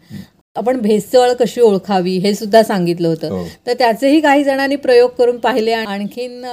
आपण 0.57 0.81
भेसळ 0.81 1.33
कशी 1.33 1.61
ओळखावी 1.61 2.17
हे 2.19 2.35
सुद्धा 2.35 2.63
सांगितलं 2.63 3.09
होतं. 3.09 3.29
हो. 3.29 3.45
तर 3.67 3.73
त्याचेही 3.73 4.21
काही 4.21 4.45
जणांनी 4.45 4.77
प्रयोग 4.77 5.11
करून 5.19 5.39
पाहिले. 5.39 5.73
आणि 5.73 5.87
आणखीन 5.87 6.45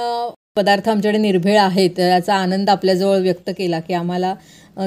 पदार्थ 0.55 0.87
आमच्याकडे 0.89 1.19
निर्भेळ 1.19 1.57
आहेत 1.59 1.99
याचा 1.99 2.33
आनंद 2.35 2.69
आपल्याजवळ 2.69 3.19
व्यक्त 3.21 3.49
केला 3.57 3.79
की 3.79 3.93
आम्हाला 3.93 4.33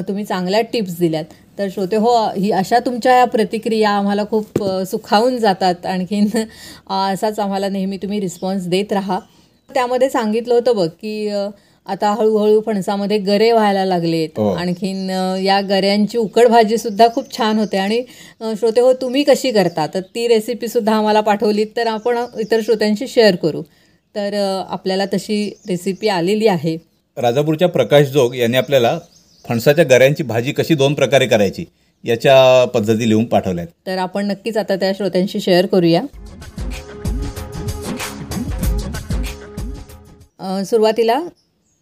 तुम्ही 0.08 0.24
चांगल्या 0.24 0.60
टिप्स 0.72 0.98
दिल्यात. 0.98 1.24
तर 1.58 1.68
श्रोते 1.74 1.96
हो 1.96 2.12
ही 2.36 2.50
अशा 2.52 2.78
तुमच्या 2.86 3.16
या 3.16 3.24
प्रतिक्रिया 3.24 3.90
आम्हाला 3.90 4.24
खूप 4.30 4.62
सुखावून 4.90 5.36
जातात. 5.38 5.86
आणखीन 5.86 6.26
असाच 6.88 7.38
आम्हाला 7.40 7.68
नेहमी 7.68 7.96
तुम्ही 8.02 8.20
रिस्पॉन्स 8.20 8.66
देत 8.68 8.92
राहा. 8.92 9.18
त्यामध्ये 9.70 10.10
सांगितलं 10.10 10.54
होतं 10.54 10.76
बघ 10.76 10.88
की 10.90 11.28
आता 11.86 12.12
हळूहळू 12.18 12.60
फणसामध्ये 12.66 13.18
गरे 13.18 13.50
व्हायला 13.52 13.84
लागलेत. 13.84 14.38
हो. 14.38 14.48
आणखीन 14.50 15.10
या 15.44 15.60
गऱ्यांची 15.68 16.18
उकड 16.18 16.46
भाजी 16.48 16.78
सुद्धा 16.78 17.06
खूप 17.14 17.36
छान 17.36 17.58
होते. 17.58 17.76
आणि 17.78 18.02
श्रोते 18.60 18.80
हो 18.80 18.92
तुम्ही 19.02 19.22
कशी 19.24 19.50
करता? 19.52 19.86
तर 19.94 20.00
ती 20.14 20.28
रेसिपी 20.28 20.68
सुद्धा 20.68 20.94
आम्हाला 20.94 21.20
पाठवलीत 21.20 21.76
तर 21.76 21.86
आपण 21.86 22.24
इतर 22.40 22.60
श्रोत्यांशी 22.66 23.08
शेअर 23.08 23.36
करू. 23.36 23.62
तर 24.16 24.34
आपल्याला 24.68 25.04
तशी 25.12 25.48
रेसिपी 25.68 26.08
आलेली 26.08 26.46
आहे. 26.46 26.76
राजापूरच्या 27.16 27.68
प्रकाश 27.68 28.06
जोग 28.06 28.34
यांनी 28.34 28.56
आपल्याला 28.56 28.98
फणसाच्या 29.44 29.84
गऱ्यांची 29.84 30.22
भाजी 30.22 30.52
कशी 30.52 30.74
दोन 30.74 30.94
प्रकारे 30.94 31.26
करायची 31.26 31.64
याच्या 32.04 32.64
पद्धती 32.74 33.08
लिहून 33.08 33.24
पाठवल्यात. 33.24 33.66
तर 33.86 33.98
आपण 33.98 34.26
नक्कीच 34.26 34.56
आता 34.56 34.76
त्या 34.76 34.92
श्रोत्यांशी 34.92 35.40
शेअर 35.40 35.66
करूया. 35.66 36.02
सुरुवातीला 40.64 41.20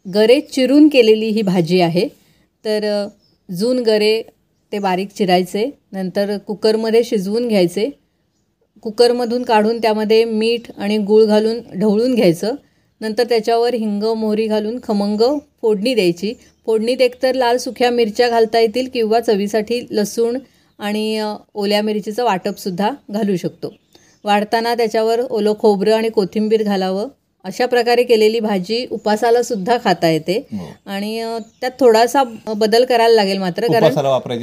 गरे 0.06 0.40
चिरून 0.40 0.88
केलेली 0.88 1.28
ही 1.28 1.42
भाजी 1.42 1.80
आहे. 1.80 2.06
तर 2.64 3.06
जून 3.48 3.82
गरे 3.82 4.22
ते 4.72 4.78
बारीक 4.78 5.08
चिरायचे 5.08 5.70
नंतर 5.92 6.36
कुकरमध्ये 6.38 7.04
शिजवून 7.04 7.48
घ्यायचे 7.48 7.90
कुकरमधून 8.84 9.42
काढून 9.42 9.78
त्यामध्ये 9.78 10.24
मीठ 10.24 10.60
आणि 10.78 10.98
गूळ 10.98 11.24
घालून 11.24 11.58
ढवळून 11.80 12.14
घ्यायचं. 12.14 12.54
नंतर 13.00 13.24
त्याच्यावर 13.24 13.74
हिंग 13.74 14.02
मोहरी 14.02 14.46
घालून 14.46 14.78
खमंग 14.82 15.38
फोडणी 15.62 15.94
द्यायची. 15.94 16.34
फोडणीत 16.66 17.00
एकतर 17.00 17.34
लाल 17.34 17.56
सुक्या 17.56 17.90
मिरच्या 17.90 18.28
घालता 18.28 18.58
येतील 18.58 18.88
किंवा 18.94 19.20
चवीसाठी 19.20 19.86
लसूण 19.90 20.38
आणि 20.78 21.24
ओल्या 21.54 21.82
मिरचीचं 21.82 22.24
वाटपसुद्धा 22.24 22.90
घालू 23.10 23.36
शकतो. 23.36 23.74
वाढताना 24.24 24.74
त्याच्यावर 24.74 25.20
ओलं 25.20 25.52
खोबरं 25.58 25.94
आणि 25.94 26.08
कोथिंबीर 26.08 26.62
घालावं. 26.62 27.08
अशा 27.44 27.66
प्रकारे 27.66 28.02
केलेली 28.02 28.40
भाजी 28.40 28.86
उपासाला 28.90 29.42
सुद्धा 29.42 29.78
खाता 29.84 30.08
येते. 30.08 30.46
हो. 30.52 30.66
आणि 30.86 31.24
त्यात 31.60 31.72
थोडासा 31.80 32.22
बदल 32.56 32.84
करायला 32.84 33.14
लागेल 33.14 33.38
मात्र 33.38 33.62
तर- 33.62 33.82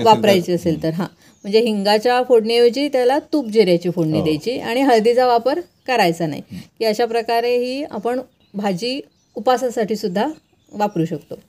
वापरायची 0.04 0.54
असेल 0.54 0.84
तर 0.84 0.90
हां. 0.90 1.08
म्हणजे 1.44 1.60
हिंगाच्या 1.60 2.22
फोडणीऐवजी 2.24 2.88
त्याला 2.88 3.18
तूप 3.34 3.48
जिऱ्याची 3.52 3.90
फोडणी 3.90 4.18
हो. 4.18 4.24
द्यायची 4.24 4.58
आणि 4.60 4.82
हळदीचा 4.82 5.26
वापर 5.28 5.60
करायचा 5.88 6.28
नाही. 6.28 6.42
की 6.80 6.86
अशा 6.86 7.06
प्रकारे 7.06 7.56
ही 7.58 7.84
आपण 7.84 8.20
भाजी 8.54 9.00
उपासासाठी 9.36 9.96
सुद्धा 9.96 10.28
वापरू 10.72 11.06
शकतो. 11.06 11.40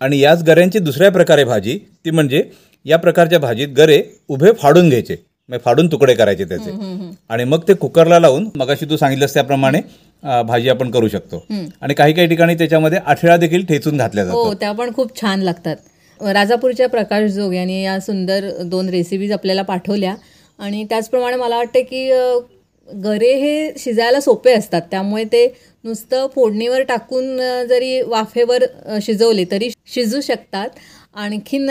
आणि 0.00 0.18
याच 0.20 0.42
गऱ्यांची 0.44 0.78
दुसऱ्या 0.78 1.10
प्रकारे 1.10 1.44
भाजी 1.44 1.78
ती 2.04 2.10
म्हणजे 2.10 2.42
या 2.86 2.96
प्रकारच्या 2.98 3.38
भाजीत 3.38 3.68
गरे 3.76 4.02
उभे 4.28 4.52
फाडून 4.52 4.88
घ्यायचे. 4.88 5.16
म्हणजे 5.48 5.62
फाडून 5.64 5.86
तुकडे 5.86 6.14
करायचे 6.14 6.44
त्याचे. 6.44 6.70
आणि 7.30 7.44
मग 7.44 7.62
ते 7.68 7.74
कुकरला 7.74 8.18
लावून 8.18 8.48
मगाशी 8.56 8.86
तू 8.90 8.96
सांगितलंस 8.96 9.34
त्याप्रमाणे 9.34 9.80
भाजी 10.42 10.68
आपण 10.68 10.90
करू 10.90 11.08
शकतो. 11.08 11.44
आणि 11.80 11.94
काही 11.94 12.12
काही 12.12 12.28
ठिकाणी 12.28 12.54
त्याच्यामध्ये 12.54 12.98
आठळा 13.06 13.36
देखील 13.36 13.64
ठेचून 13.66 13.96
घातल्या 13.96 14.24
हो 14.24 14.44
जातात. 14.44 14.60
त्या 14.60 14.72
पण 14.72 14.92
खूप 14.94 15.20
छान 15.20 15.42
लागतात. 15.42 15.76
राजापूरच्या 16.20 16.88
प्रकाश 16.88 17.30
जोग 17.30 17.54
यांनी 17.54 17.82
या 17.82 17.98
सुंदर 18.00 18.50
दोन 18.64 18.88
रेसिपीज 18.88 19.32
आपल्याला 19.32 19.62
पाठवल्या. 19.62 20.14
आणि 20.58 20.84
त्याचप्रमाणे 20.90 21.36
मला 21.36 21.56
वाटते 21.56 21.82
की 21.82 22.08
गरे 22.88 23.32
हे 23.34 23.70
शिजायला 23.78 24.20
सोपे 24.20 24.52
असतात. 24.52 24.82
त्यामुळे 24.90 25.24
ते 25.32 25.46
नुसतं 25.84 26.26
फोडणीवर 26.34 26.82
टाकून 26.82 27.36
जरी 27.68 28.00
वाफेवर 28.02 28.64
शिजवले 29.02 29.44
तरी 29.50 29.70
शिजू 29.94 30.20
शकतात. 30.20 30.68
आणखीन 31.14 31.70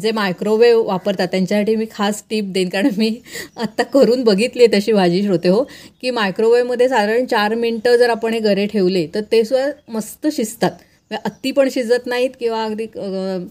जे 0.00 0.10
मायक्रोवेव्ह 0.12 0.82
वापरतात 0.86 1.28
त्यांच्यासाठी 1.28 1.74
मी 1.76 1.86
खास 1.92 2.22
टीप 2.30 2.52
देईन 2.52 2.68
कारण 2.68 2.88
मी 2.96 3.10
आत्ता 3.56 3.82
करून 3.84 4.22
बघितली 4.24 4.62
आहे 4.64 4.76
तशी 4.76 4.92
भाजी 4.92 5.22
श्रोते 5.22 5.48
हो 5.48 5.62
की 6.02 6.10
मायक्रोवेव्हमध्ये 6.10 6.88
साधारण 6.88 7.24
चार 7.26 7.54
मिनटं 7.54 7.96
जर 7.96 8.10
आपण 8.10 8.32
हे 8.34 8.40
गरे 8.40 8.66
ठेवले 8.66 9.06
तर 9.14 9.20
ते 9.32 9.44
सुद्धा 9.44 9.66
मस्त 9.88 10.26
शिजतात. 10.32 10.70
अत्ती 11.10 11.50
पण 11.50 11.68
शिजत 11.72 12.06
नाहीत 12.06 12.30
किंवा 12.40 12.64
अगदी 12.64 12.86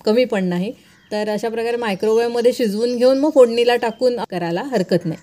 कमी 0.05 0.25
पण 0.25 0.43
नाही. 0.45 0.71
तर 1.11 1.29
अशा 1.29 1.49
प्रकारे 1.49 1.77
मायक्रोवेव्हमध्ये 1.77 2.51
शिजवून 2.53 2.95
घेऊन 2.97 3.17
मग 3.17 3.29
फोडणीला 3.33 3.75
टाकून 3.75 4.17
करायला 4.29 4.63
हरकत 4.71 5.05
नाही. 5.05 5.21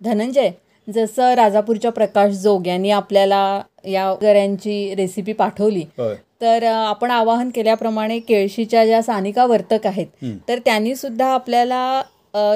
धनंजय 0.00 0.50
जसं 0.88 1.32
राजापूरच्या 1.34 1.90
प्रकाश 1.92 2.32
जोग 2.32 2.66
यांनी 2.66 2.90
आपल्याला 2.90 3.60
या 3.86 4.12
गऱ्यांची 4.22 4.94
रेसिपी 4.94 5.32
पाठवली 5.32 5.82
होय. 5.98 6.14
तर 6.40 6.64
आपण 6.64 7.10
आवाहन 7.10 7.48
केल्याप्रमाणे 7.54 8.18
केळशीच्या 8.18 8.84
ज्या 8.86 9.02
सानिका 9.02 9.46
वर्तक 9.46 9.86
आहेत 9.86 10.24
तर 10.48 10.58
त्यांनी 10.64 10.94
सुद्धा 10.96 11.26
आपल्याला 11.26 12.02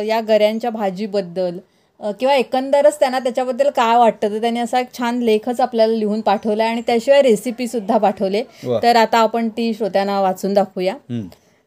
या 0.07 0.21
गऱ्यांच्या 0.21 0.71
भाजीबद्दल 0.71 1.59
किंवा 2.03 2.35
एकंदरच 2.35 2.99
त्यांना 3.01 3.19
त्याच्याबद्दल 3.19 3.69
काय 3.77 3.97
वाटतं? 3.97 4.31
तर 4.31 4.41
त्यांनी 4.41 4.61
असा 4.61 4.81
एक 4.81 4.93
छान 4.99 5.19
लेखच 5.23 5.61
आपल्याला 5.61 5.93
लिहून 5.93 6.21
पाठवला 6.21 6.65
आणि 6.65 6.83
त्याशिवाय 6.87 7.23
रेसिपी 7.23 7.67
सुद्धा 7.67 7.99
पाठवले. 7.99 8.43
तर 8.83 8.97
आता 8.97 9.19
आपण 9.19 9.49
ती 9.49 9.73
श्रोत्यांना 9.75 10.21
वाचून 10.21 10.55
दाखवूया. 10.55 10.97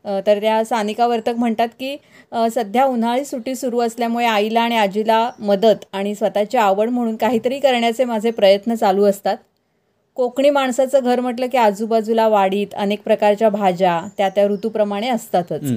तर 0.06 0.40
त्या 0.42 0.64
सानिका 0.66 1.08
वर्तक 1.08 1.36
म्हणतात 1.38 1.68
की 1.80 1.96
सध्या 2.56 2.86
उन्हाळी 2.86 3.26
सुट्टी 3.26 3.56
सुरू 3.56 3.80
असल्यामुळे 3.80 4.26
आईला 4.26 4.62
आणि 4.62 4.78
आजीला 4.78 5.30
मदत 5.40 5.86
आणि 5.94 6.14
स्वतःची 6.16 6.58
आवड 6.58 6.90
म्हणून 6.90 7.16
काहीतरी 7.16 7.60
करण्याचे 7.60 8.06
माझे 8.06 8.32
प्रयत्न 8.32 8.76
चालू 8.76 9.06
असतात. 9.06 9.38
कोकणी 10.18 10.50
माणसाचं 10.50 11.00
घर 11.00 11.20
म्हटलं 11.20 11.48
की 11.48 11.58
आजूबाजूला 11.58 12.28
वाडीत 12.28 12.74
अनेक 12.74 13.02
प्रकारच्या 13.04 13.50
भाज्या 13.50 14.00
त्या 14.18 14.30
त्या 14.30 14.46
ऋतूप्रमाणे 14.48 15.10
असतातच. 15.10 15.72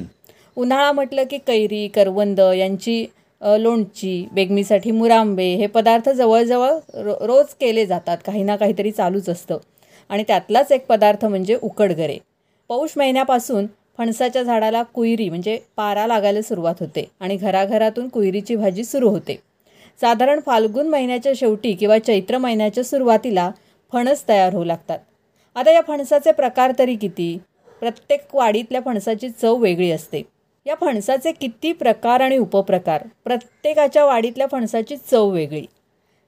उन्हाळा 0.57 0.91
म्हटलं 0.93 1.23
की 1.31 1.39
कैरी 1.39 1.87
करवंद 1.89 2.41
यांची 2.57 3.05
लोणची 3.43 4.27
बेगमीसाठी 4.33 4.91
मुरांबे 4.91 5.55
हे 5.55 5.67
पदार्थ 5.67 6.09
जवळजवळ 6.09 6.73
रो 6.95 7.15
रोज 7.27 7.55
केले 7.61 7.87
जातात. 7.87 8.19
काही 8.27 8.43
ना 8.43 8.57
काहीतरी 8.57 8.91
चालूच 8.91 9.29
असतं. 9.29 9.59
आणि 10.09 10.25
त्यातलाच 10.29 10.73
एक 10.73 10.87
पदार्थ 10.87 11.25
म्हणजे 11.25 11.59
उकडगरे. 11.63 12.19
पौष 12.69 12.91
महिन्यापासून 12.97 13.67
फणसाच्या 13.99 14.43
झाडाला 14.43 14.83
कुयरी 14.83 15.29
म्हणजे 15.29 15.59
पारा 15.77 16.07
लागायला 16.07 16.43
सुरुवात 16.43 16.75
होते 16.81 17.09
आणि 17.21 17.37
घराघरातून 17.37 18.09
कुयरीची 18.09 18.57
भाजी 18.57 18.85
सुरू 18.85 19.09
होते. 19.09 19.39
साधारण 20.01 20.41
फाल्गुन 20.47 20.89
महिन्याच्या 20.89 21.33
शेवटी 21.37 21.73
किंवा 21.73 21.99
चैत्र 21.99 22.39
महिन्याच्या 22.39 22.85
सुरुवातीला 22.85 23.51
फणस 23.93 24.29
तयार 24.29 24.55
होऊ 24.55 24.65
लागतात. 24.65 24.99
आता 25.55 25.71
या 25.71 25.81
फणसाचे 25.87 26.33
प्रकार 26.33 26.73
तरी 26.79 26.97
किती? 26.97 27.39
प्रत्येक 27.81 28.35
वाडीतल्या 28.35 28.81
फणसाची 28.85 29.29
चव 29.31 29.57
वेगळी 29.57 29.91
असते. 29.91 30.23
या 30.69 30.75
फणसाचे 30.81 31.33
किती 31.33 31.73
प्रकार 31.73 32.21
आणि 32.21 32.39
उपप्रकार? 32.39 33.07
प्रत्येकाच्या 33.25 34.05
वाडीतल्या 34.05 34.47
फणसाची 34.53 34.97
चव 34.97 35.29
वेगळी. 35.29 35.67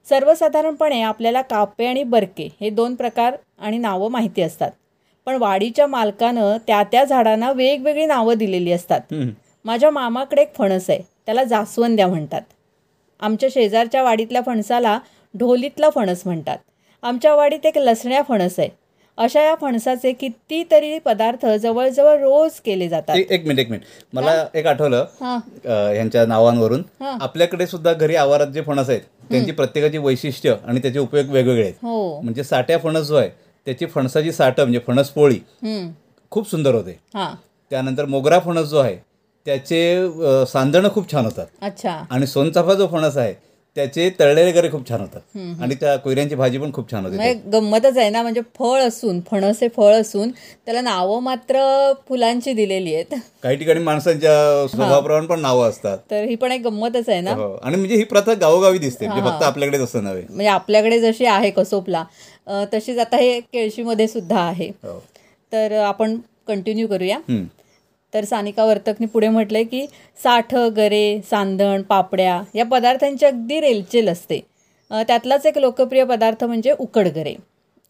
सर्वसाधारणपणे 0.09 1.01
आपल्याला 1.01 1.41
कापे 1.41 1.85
आणि 1.85 2.03
बरके 2.03 2.49
हे 2.61 2.69
दोन 2.69 2.95
प्रकार 2.95 3.37
आणि 3.59 3.77
नावं 3.77 4.11
माहिती 4.11 4.41
असतात. 4.41 4.71
पण 5.25 5.35
वाडीच्या 5.35 5.87
मालकानं 5.87 6.57
त्या 6.67 6.83
त्या 6.83 7.03
झाडांना 7.03 7.51
वेगवेगळी 7.51 8.05
नावं 8.05 8.33
दिलेली 8.33 8.71
असतात. 8.71 9.01
माझ्या 9.65 9.89
मामाकडे 9.89 10.41
एक 10.41 10.55
फणस 10.55 10.89
आहे. 10.89 10.99
त्याला 11.25 11.43
जास्वंद्या 11.43 12.07
म्हणतात. 12.07 12.41
आमच्या 13.19 13.49
शेजारच्या 13.51 14.03
वाडीतल्या 14.03 14.41
फणसाला 14.45 14.99
ढोलीतला 15.37 15.89
फणस 15.89 16.21
म्हणतात. 16.25 16.57
आमच्या 17.01 17.35
वाडीत 17.35 17.65
एक 17.65 17.77
लसण्या 17.77 18.21
फणस 18.21 18.59
आहे. 18.59 18.69
अशा 19.17 19.41
या 19.41 19.55
फणसाचे 19.55 20.11
कितीतरी 20.13 20.99
पदार्थ 20.99 21.45
जवळजवळ 21.45 22.17
रोज 22.19 22.59
केले 22.59 22.87
जातात. 22.89 23.15
एक 23.17 23.31
एक 23.31 23.41
मिनिट 23.41 23.59
एक 23.59 23.69
मिनिट. 23.69 23.85
मला 24.13 24.45
एक 24.55 24.65
आठवलं 24.67 25.05
हा. 25.21 25.35
अ, 25.65 25.69
ह्यांच्या 25.93 26.25
नावांवरून. 26.25 26.83
आपल्याकडे 27.01 27.67
सुद्धा 27.67 27.93
घरी 27.93 28.15
आवारात 28.15 28.47
जे 28.47 28.61
फणस 28.61 28.89
आहेत 28.89 29.01
त्यांची 29.29 29.51
प्रत्येकाची 29.51 29.97
वैशिष्ट्य 29.97 30.55
आणि 30.65 30.79
त्याचे 30.81 30.99
उपयोग 30.99 31.29
वेगवेगळे 31.29 31.63
आहेत. 31.63 31.73
हो. 31.83 32.21
म्हणजे 32.21 32.43
साठ्या 32.43 32.77
फणस 32.77 33.05
जो 33.07 33.15
आहे 33.15 33.29
त्याची 33.67 33.85
फणसाची 33.85 34.31
साठं 34.31 34.61
म्हणजे 34.63 34.79
फणस 34.87 35.09
पोळी. 35.09 35.39
खूप 36.31 36.49
सुंदर 36.51 36.75
होते. 36.75 36.99
हा. 37.15 37.33
त्यानंतर 37.71 38.05
मोगरा 38.05 38.39
फणस 38.39 38.67
जो 38.67 38.77
आहे 38.77 38.95
त्याचे 39.45 40.07
सांदणं 40.47 40.89
खूप 40.89 41.11
छान 41.11 41.25
होतात. 41.25 41.47
अच्छा. 41.61 42.01
आणि 42.09 42.27
सोनचाफा 42.27 42.73
जो 42.73 42.87
फणस 42.87 43.17
आहे 43.17 43.33
त्याचे 43.77 44.09
तळलेले 44.19 44.51
गरे 44.51 44.69
खूप 44.71 44.89
छान 44.89 45.01
होतात. 45.01 45.37
आणि 45.61 45.75
त्या 45.75 45.95
कोयऱ्यांची 45.97 46.35
भाजी 46.35 46.57
पण 46.57 46.71
खूप 46.73 46.91
छान 46.91 47.05
होते 47.05 47.15
म्हणजे 47.15 47.49
गंमतच 47.51 47.97
आहे 47.97 48.09
ना 48.09 48.21
म्हणजे 48.21 48.41
फळ 48.59 48.79
असून 48.79 49.19
फणस 49.21 49.61
हे 49.61 49.67
फळ 49.75 49.93
असून 49.93 50.31
त्याला 50.31 50.81
नावं 50.81 51.21
मात्र 51.23 51.61
फुलांची 52.07 52.53
दिलेली 52.53 52.95
आहेत. 52.95 53.13
काही 53.43 53.57
ठिकाणी 53.57 53.79
माणसांच्या 53.79 54.67
स्वभावाप्रमाणे 54.67 55.27
पण 55.27 55.39
नावं 55.39 55.69
असतात. 55.69 55.97
तर 56.11 56.23
ही 56.23 56.35
पण 56.35 56.51
एक 56.51 56.61
गंमतच 56.61 57.09
आहे 57.09 57.21
ना. 57.21 57.33
हो. 57.33 57.53
आणि 57.55 57.75
म्हणजे 57.75 57.95
ही 57.95 58.03
प्रथा 58.03 58.33
गावोगावी 58.33 58.77
दिसते 58.77 59.07
म्हणजे 59.07 59.29
फक्त 59.29 59.43
आपल्याकडेच 59.43 59.81
असं 59.81 60.03
नव्हे. 60.03 60.21
म्हणजे 60.21 60.47
आपल्याकडे 60.47 60.99
जशी 60.99 61.25
आहे 61.25 61.51
कसोपला 61.51 62.03
तशीच 62.73 62.97
आता 62.97 63.17
हे 63.17 63.39
केळशीमध्ये 63.41 64.07
सुद्धा 64.07 64.39
आहे. 64.39 64.67
हो. 64.83 64.99
तर 65.51 65.79
आपण 65.79 66.17
कंटिन्यू 66.47 66.87
करूया. 66.87 67.17
तर 68.13 68.25
सानिका 68.25 68.65
वर्तकने 68.65 69.05
पुढे 69.07 69.29
म्हटलंय 69.29 69.63
की 69.63 69.85
साठ 70.19 70.55
गरे 70.75 71.19
सांधण 71.29 71.81
पापड्या 71.81 72.41
या 72.55 72.65
पदार्थांची 72.65 73.25
अगदी 73.25 73.59
रेलचेल 73.61 74.09
असते. 74.09 74.39
त्यातलाच 74.91 75.45
एक 75.45 75.57
लोकप्रिय 75.57 76.03
पदार्थ 76.05 76.43
म्हणजे 76.43 76.71
उकडगरे 76.79 77.33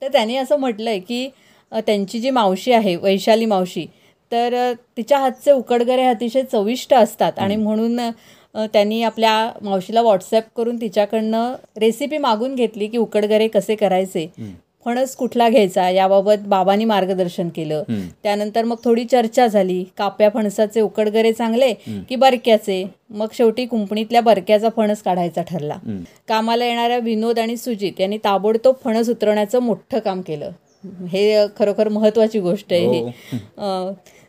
तर 0.02 0.12
त्यांनी 0.12 0.36
असं 0.38 0.60
म्हटलंय 0.60 1.00
की 1.00 1.28
त्यांची 1.72 2.20
जी 2.20 2.30
मावशी 2.30 2.72
आहे 2.72 2.96
वैशाली 2.96 3.46
मावशी 3.46 3.86
तर 4.32 4.54
तिच्या 4.98 5.18
हातचे 5.20 5.52
उकडगरे 5.52 6.06
अतिशय 6.06 6.42
चविष्ट 6.44 6.94
असतात 6.94 7.40
आणि 7.40 7.56
म्हणून 7.56 8.00
त्यांनी 8.74 9.02
आपल्या 9.04 9.52
मावशीला 9.62 10.02
व्हॉट्सॲप 10.02 10.44
करून 10.58 10.80
तिच्याकडनं 10.82 11.54
रेसिपी 11.80 12.18
मागून 12.18 12.56
घेतली 12.56 12.88
की 12.88 12.98
उकडगरे 12.98 13.48
कसे 13.48 13.76
करायचे. 13.76 14.26
फणस 14.86 15.16
कुठला 15.16 15.50
घ्यायचा 15.50 15.90
याबाबत 15.90 16.46
बाबांनी 16.46 16.86
मार्गदर्शन 16.86 17.50
केलं. 17.56 17.84
त्यानंतर 18.24 18.64
मग 18.64 18.76
थोडी 18.84 19.06
चर्चा 19.06 19.48
झाली. 19.48 19.84
काप्या 19.98 20.30
फणसाचे 20.34 20.82
उकडगरे 20.82 21.32
चांगले 21.34 21.74
की 22.10 22.16
बरक्याचे? 22.16 22.84
मग 23.10 23.28
शेवटी 23.34 23.66
कुंपणीतल्या 23.66 24.22
बरक्याचा 24.22 24.70
फणस 24.76 25.02
काढायचा 25.02 25.42
ठरला. 25.42 25.78
कामाला 26.28 26.66
येणाऱ्या 26.66 26.98
विनोद 26.98 27.40
आणि 27.40 27.58
सुजित 27.58 28.00
यांनी 28.00 28.18
ताबडतोब 28.18 28.76
फणस 28.84 29.10
उतरवण्याचं 29.10 29.60
मोठं 29.60 30.00
काम 30.00 30.22
केलं. 30.22 30.52
हे 31.08 31.46
खरोखर 31.60 31.90
महत्वाची 31.90 32.40
गोष्ट 32.40 32.74
आहे 32.74 32.88
ही. 32.88 33.02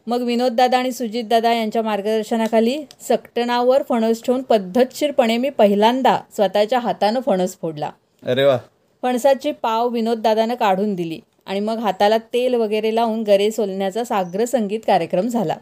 मग 0.06 0.22
विनोद 0.22 0.52
दादा 0.52 0.78
आणि 0.78 0.92
सुजित 0.92 1.24
दादा 1.24 1.52
यांच्या 1.52 1.82
मार्गदर्शनाखाली 1.82 2.76
सकटणावर 3.00 3.82
फणस 3.88 4.22
ठेवून 4.22 4.42
पद्धतशीरपणे 4.42 5.36
मी 5.36 5.50
पहिल्यांदा 5.50 6.18
स्वतःच्या 6.34 6.78
हातानं 6.78 7.20
फणस 7.20 7.56
फोडला. 7.62 7.90
अरे 8.26 8.44
वा. 8.44 8.58
फणसाची 9.02 9.52
पाव 9.52 9.88
विनोददादानं 9.88 10.54
काढून 10.54 10.94
दिली 10.94 11.20
आणि 11.46 11.60
मग 11.60 11.78
हाताला 11.78 12.18
तेल 12.18 12.54
वगैरे 12.54 12.94
लावून 12.94 13.22
गरे 13.22 13.50
सोलण्याचा 13.50 14.04
साग्र 14.04 14.44
संगीत 14.44 14.80
कार्यक्रम 14.86 15.28
झाला. 15.28 15.56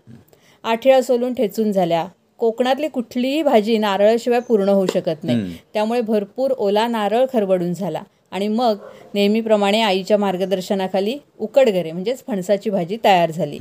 आठिळा 0.65 1.01
सोलून 1.03 1.35
ठेचून 1.35 1.73
झाल्या. 1.73 2.07
कोकणातली 2.39 2.89
कुठलीही 2.89 3.43
भाजी 3.43 3.79
नारळाशिवाय 3.79 4.41
पूर्ण 4.41 4.69
होऊ 4.69 4.87
शकत 4.87 5.25
नाही. 5.25 5.37
त्यामुळे 5.75 6.01
भरपूर 6.01 6.51
ओला 6.51 6.87
नारळ 6.89 7.25
खरवडून 7.33 7.73
झाला. 7.73 8.03
आणि 8.31 8.49
मग 8.49 8.77
नेहमीप्रमाणे 9.15 9.81
आईच्या 9.81 10.19
मार्गदर्शनाखाली 10.19 11.19
उकडगरे 11.39 11.93
म्हणजेच 11.93 12.23
फणसाची 12.27 12.71
भाजी 12.71 12.97
तयार 13.05 13.31
झाली. 13.31 13.59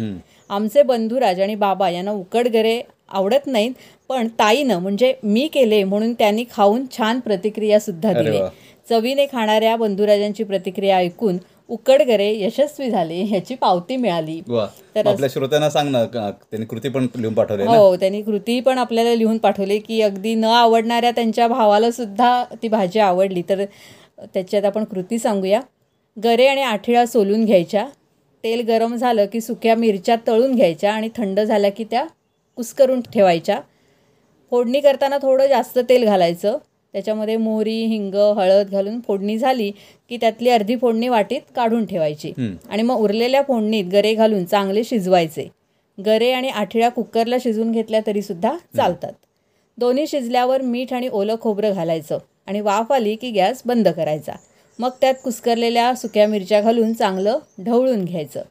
आमचे 0.49 0.83
बंधुराज 0.83 1.39
आणि 1.41 1.55
बाबा 1.55 1.89
यांना 1.89 2.11
उकडगरे 2.11 2.81
आवडत 3.09 3.47
नाहीत 3.47 3.71
पण 4.09 4.27
ताईनं 4.27 4.79
म्हणजे 4.79 5.13
मी 5.23 5.47
केले 5.47 5.83
म्हणून 5.83 6.13
त्यांनी 6.13 6.43
खाऊन 6.55 6.85
छान 6.97 7.19
प्रतिक्रिया 7.19 7.79
सुद्धा 7.79 8.13
दिली. 8.13 8.37
चवीने 8.89 9.25
खाणाऱ्या 9.31 9.75
बंधुराजांची 9.75 10.43
प्रतिक्रिया 10.43 10.97
ऐकून 10.97 11.37
उकडगरे 11.69 12.29
यशस्वी 12.39 12.89
झाले 12.89 13.21
ह्याची 13.23 13.55
पावती 13.55 13.95
मिळाली. 13.97 14.39
तर 14.95 15.07
आपल्या 15.07 15.29
श्रोत्यांना 15.29 15.69
सांग 15.69 15.89
ना 15.91 16.03
त्यांनी 16.05 16.65
कृती 16.65 16.89
पण 16.89 17.07
लिहून 17.15 17.33
पाठवली 17.33 17.63
हो 17.63 17.95
त्यांनी 17.95 18.21
कृती 18.21 18.59
पण 18.59 18.77
आपल्याला 18.77 19.13
लिहून 19.15 19.37
पाठवली 19.37 19.77
की 19.79 20.01
अगदी 20.01 20.33
न 20.35 20.43
आवडणाऱ्या 20.45 21.11
त्यांच्या 21.11 21.47
भावाला 21.47 21.91
सुद्धा 21.91 22.43
ती 22.63 22.67
भाजी 22.67 22.99
आवडली. 22.99 23.41
तर 23.49 23.63
त्याच्यात 24.23 24.65
आपण 24.65 24.83
कृती 24.83 25.19
सांगूया. 25.19 25.59
गरे 26.17 26.47
आणि 26.47 26.61
आठिळा 26.61 27.05
सोलून 27.05 27.45
घ्यायच्या. 27.45 27.85
तेल 28.43 28.65
गरम 28.67 28.95
झालं 28.95 29.25
की 29.25 29.41
सुक्या 29.41 29.75
मिरच्या 29.75 30.15
तळून 30.27 30.55
घ्यायच्या 30.55 30.93
आणि 30.93 31.09
थंड 31.15 31.39
झाल्या 31.39 31.71
की 31.71 31.83
त्या 31.83 32.05
कुस्करून 32.57 33.01
ठेवायच्या. 33.13 33.59
फोडणी 34.51 34.79
करताना 34.79 35.17
थोडं 35.21 35.47
जास्त 35.47 35.79
तेल 35.89 36.05
घालायचं. 36.05 36.57
त्याच्यामध्ये 36.93 37.37
मोहरी 37.37 37.83
हिंग 37.85 38.15
हळद 38.37 38.69
घालून 38.69 38.99
फोडणी 39.07 39.37
झाली 39.37 39.71
की 40.09 40.17
त्यातली 40.17 40.49
अर्धी 40.49 40.75
फोडणी 40.75 41.07
वाटीत 41.07 41.41
काढून 41.55 41.85
ठेवायची. 41.85 42.31
आणि 42.69 42.83
मग 42.83 42.95
उरलेल्या 42.95 43.41
फोडणीत 43.41 43.85
गरे 43.91 44.13
घालून 44.13 44.45
चांगले 44.45 44.83
शिजवायचे. 44.83 45.47
गरे 45.97 46.31
आणि 46.31 46.49
आठिळ्या 46.49 46.89
कुकरला 46.89 47.37
शिजवून 47.43 47.71
घेतल्या 47.71 47.99
तरी 48.07 48.21
सुद्धा 48.21 48.55
चालतात. 48.75 49.11
दोन्ही 49.77 50.07
शिजल्यावर 50.07 50.61
मीठ 50.61 50.93
आणि 50.93 51.07
ओलं 51.07 51.35
खोबरं 51.41 51.73
घालायचं 51.73 52.17
आणि 52.47 52.61
वाफ 52.61 52.91
आली 52.91 53.15
की 53.15 53.31
गॅस 53.31 53.61
बंद 53.65 53.87
करायचा. 53.87 54.33
मग 54.79 54.89
त्यात 55.01 55.13
कुस्करलेल्या 55.23 55.93
सुक्या 55.95 56.27
मिरच्या 56.27 56.61
घालून 56.61 56.93
चांगलं 56.93 57.39
ढवळून 57.65 58.05
घ्यायचं. 58.05 58.41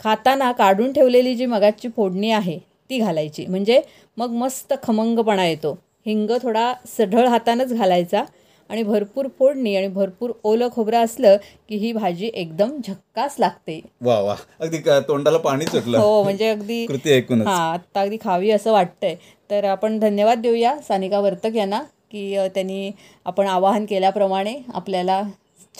खाताना 0.00 0.52
काढून 0.52 0.92
ठेवलेली 0.92 1.34
जी 1.34 1.46
मगाची 1.46 1.88
फोडणी 1.96 2.30
आहे 2.30 2.58
ती 2.90 2.98
घालायची. 2.98 3.46
म्हणजे 3.46 3.80
मग 4.16 4.30
मस्त 4.30 4.74
खमंगपणा 4.82 5.46
येतो. 5.46 5.78
हिंग 6.06 6.30
थोडा 6.42 6.72
सढळ 6.98 7.26
हातानंच 7.26 7.72
घालायचा 7.72 8.22
आणि 8.70 8.82
भरपूर 8.82 9.26
फोडणी 9.38 9.74
आणि 9.76 9.88
भरपूर 9.88 10.30
ओलं 10.44 10.68
खोबरं 10.72 11.04
असलं 11.04 11.36
की 11.68 11.76
ही 11.76 11.92
भाजी 11.92 12.30
एकदम 12.34 12.76
झक्कास 12.86 13.34
लागते. 13.38 13.80
वा 14.02 14.18
वा. 14.20 14.34
अगदी 14.60 14.78
तोंडाला 15.08 15.38
पाणी 15.38 15.66
सुटलं. 15.66 15.98
हो 15.98 16.22
म्हणजे 16.22 16.48
अगदी 16.48 16.84
कृती 16.86 17.12
ऐकूनच. 17.12 17.46
हा 17.46 17.56
आत्ता 17.72 18.00
अगदी 18.00 18.16
खावी 18.22 18.50
असं 18.50 18.72
वाटतंय. 18.72 19.14
तर 19.50 19.64
आपण 19.64 19.98
धन्यवाद 19.98 20.38
देऊया 20.38 20.76
सानिका 20.88 21.20
वर्तक 21.20 21.56
यांना 21.56 21.82
की 22.10 22.36
त्यांनी 22.54 22.90
आपण 23.24 23.46
आवाहन 23.46 23.84
केल्याप्रमाणे 23.86 24.54
आपल्याला 24.74 25.22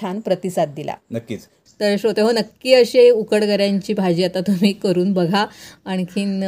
छान 0.00 0.20
प्रतिसाद 0.20 0.74
दिला. 0.76 0.94
नक्कीच. 1.12 1.46
तर 1.80 1.94
श्रोते 1.98 2.20
हो 2.20 2.30
नक्की 2.32 2.74
अशी 2.74 3.08
उकडगऱ्यांची 3.10 3.94
भाजी 3.94 4.24
आता 4.24 4.40
तुम्ही 4.40 4.72
करून 4.72 5.12
बघा. 5.12 5.44
आणखीन 5.84 6.40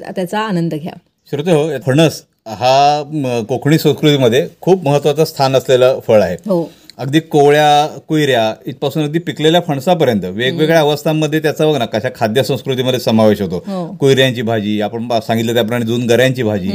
त्याचा 0.00 0.40
आनंद 0.40 0.74
घ्या. 0.74 0.92
श्रोते 1.32 1.52
हो 1.52 1.78
फणस 1.86 2.22
हा 2.50 3.42
कोकणी 3.48 3.78
संस्कृतीमध्ये 3.78 4.46
खूप 4.60 4.84
महत्वाचं 4.84 5.24
स्थान 5.24 5.56
असलेलं 5.56 5.98
फळ 6.06 6.22
आहे. 6.22 6.36
हो. 6.46 6.68
अगदी 6.98 7.20
कोवळ्या 7.20 7.86
कुयऱ्या 8.08 8.42
इथपासून 8.66 9.02
अगदी 9.02 9.18
पिकलेल्या 9.18 9.60
फणसापर्यंत 9.66 10.24
वेगवेगळ्या 10.24 10.80
अवस्थांमध्ये 10.80 11.38
त्याचा 11.40 11.66
बघ 11.66 11.76
ना 11.78 11.84
कशा 11.86 12.08
खाद्य 12.14 12.42
संस्कृतीमध्ये 12.42 13.00
समावेश 13.00 13.40
होतो. 13.40 13.62
हो. 13.66 13.86
कुयऱ्यांची 14.00 14.42
भाजी 14.42 14.80
आपण 14.80 15.08
सांगितलं 15.26 15.54
त्याप्रमाणे 15.54 15.84
दोन 15.84 16.04
गऱ्यांची 16.06 16.42
भाजी 16.42 16.70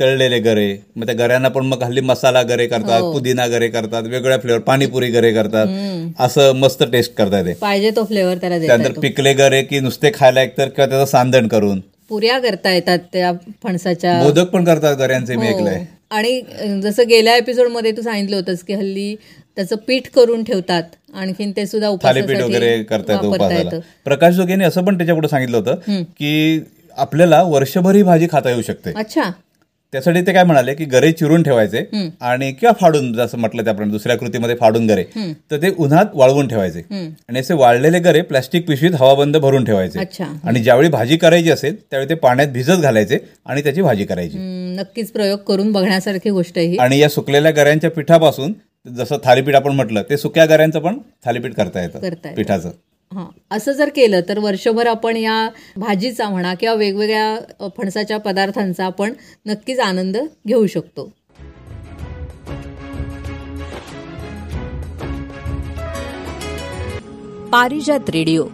तळलेले 0.00 0.38
गरे 0.40 0.76
मग 0.96 1.06
त्या 1.06 1.14
गऱ्यांना 1.14 1.48
पण 1.48 1.66
मग 1.66 1.82
हल्ली 1.82 2.00
मसाला 2.02 2.42
गरे 2.42 2.66
करतात 2.66 3.12
पुदिना 3.12 3.46
गरे 3.46 3.68
करतात 3.68 4.02
वेगवेगळ्या 4.02 4.38
फ्लेवर 4.38 4.60
पाणीपुरी 4.60 5.10
गरे 5.10 5.32
करतात. 5.32 5.66
असं 6.18 6.52
मस्त 6.56 6.82
टेस्ट 6.92 7.14
करता 7.14 7.38
येते. 7.38 7.52
पाहिजे 7.52 7.90
तो 7.96 8.04
फ्लेवर 8.04 8.36
त्याला 8.36 8.58
त्यानंतर 8.58 9.00
पिकले 9.00 9.32
गरे 9.32 9.62
की 9.62 9.80
नुसते 9.80 10.10
खायला 10.14 10.42
एकतर 10.42 10.68
किंवा 10.68 10.86
त्याचं 10.86 11.10
सांदण 11.10 11.48
करून 11.48 11.80
पुऱ्या 12.10 12.38
करता 12.38 12.72
येतात 12.72 12.98
त्या 13.12 13.32
फणसाच्या. 13.62 14.14
मोदक 14.22 14.48
पण 14.48 14.64
करतात 14.64 14.96
गऱ्यांचे 14.96 15.36
मी 15.36 15.46
हो. 15.48 15.54
ऐकलंय. 15.54 15.84
आणि 16.10 16.40
जसं 16.82 17.08
गेल्या 17.08 17.36
एपिसोडमध्ये 17.36 17.92
तू 17.92 18.02
सांगितलं 18.02 18.36
होतंस 18.36 18.62
की 18.62 18.74
हल्ली 18.74 19.14
त्याचं 19.56 19.76
पीठ 19.76 20.08
करून 20.08 20.44
ठेवतात. 20.44 20.82
आणखीन 21.14 21.52
ते 21.56 21.66
सुद्धा 21.66 21.90
थालीपीठ 22.02 22.40
वगैरे 22.40 22.82
करता 22.82 23.12
येतं 23.12 23.26
उपासाला. 23.26 23.78
प्रकाश 24.04 24.34
जोगेने 24.34 24.64
असं 24.64 24.84
पण 24.84 24.96
त्याच्या 24.96 25.14
पुढे 25.14 25.28
सांगितलं 25.28 25.56
होतं 25.56 26.02
की 26.18 26.60
आपल्याला 26.96 27.42
वर्षभर 27.42 27.94
ही 27.94 28.02
भाजी 28.02 28.26
खाता 28.32 28.50
येऊ 28.50 28.62
शकते. 28.62 28.92
अच्छा. 28.96 29.30
त्यासाठी 29.94 30.20
ते 30.20 30.32
काय 30.32 30.44
म्हणाले 30.44 30.72
की 30.74 30.84
गरे 30.84 31.10
चिरून 31.12 31.42
ठेवायचे 31.42 31.78
आणि 32.20 32.50
किंवा 32.52 32.72
फाडून 32.80 33.12
जसं 33.12 33.38
म्हटलं 33.38 33.64
त्याप्रमाणे 33.64 33.92
दुसऱ्या 33.92 34.16
कृतीमध्ये 34.18 34.54
फाडून 34.60 34.86
गरे 34.86 35.04
तर 35.50 35.56
ते 35.62 35.68
उन्हात 35.78 36.06
वाळवून 36.14 36.48
ठेवायचे. 36.48 36.80
आणि 37.28 37.38
असे 37.38 37.54
वाळलेले 37.54 37.98
गरे 37.98 38.22
प्लास्टिक 38.22 38.66
पिशवीत 38.68 38.94
हवाबंद 38.94 39.36
भरून 39.36 39.64
ठेवायचे. 39.64 40.24
आणि 40.44 40.62
ज्यावेळी 40.62 40.88
भाजी 40.88 41.16
करायची 41.16 41.50
असेल 41.50 41.76
त्यावेळी 41.76 42.08
ते 42.10 42.14
पाण्यात 42.14 42.48
भिजत 42.52 42.82
घालायचे 42.82 43.18
आणि 43.46 43.62
त्याची 43.62 43.82
भाजी 43.82 44.04
करायची. 44.04 44.38
नक्कीच 44.78 45.12
प्रयोग 45.12 45.38
करून 45.48 45.70
बघण्यासारखी 45.72 46.30
गोष्ट 46.30 46.58
आहे 46.58 46.76
आणि 46.76 46.98
या 46.98 47.08
सुकलेल्या 47.08 47.52
गऱ्यांच्या 47.52 47.90
पिठापासून 47.90 48.52
जसं 48.86 49.18
थालीपीठ 49.24 49.54
आपण 49.54 49.72
म्हटलं 49.72 50.02
ते 50.10 50.16
सुक्या 50.16 50.46
गऱ्यांचं 50.46 50.78
पण 50.78 50.98
थालीपीठ 51.24 51.54
करता 51.54 51.82
येतं. 51.82 52.32
पिठाचं. 52.36 52.70
हां. 53.14 53.26
असं 53.50 53.72
जर 53.72 53.88
केलं 53.88 54.20
तर 54.28 54.38
वर्षभर 54.38 54.86
आपण 54.86 55.16
या 55.16 55.48
भाजीचा 55.76 56.28
म्हणा 56.28 56.54
किंवा 56.54 56.74
वेगवेगळ्या 56.74 57.68
फणसाच्या 57.76 58.18
पदार्थांचा 58.18 58.84
आपण 58.84 59.12
नक्कीच 59.46 59.78
आनंद 59.80 60.16
घेऊ 60.48 60.66
शकतो. 60.66 61.12
पारिजात 67.52 68.10
रेडिओ 68.10 68.46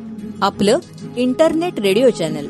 आपलं 0.43 0.79
इंटरनेट 1.17 1.81
रेडिओ 1.81 2.11
चॅनल. 2.11 2.47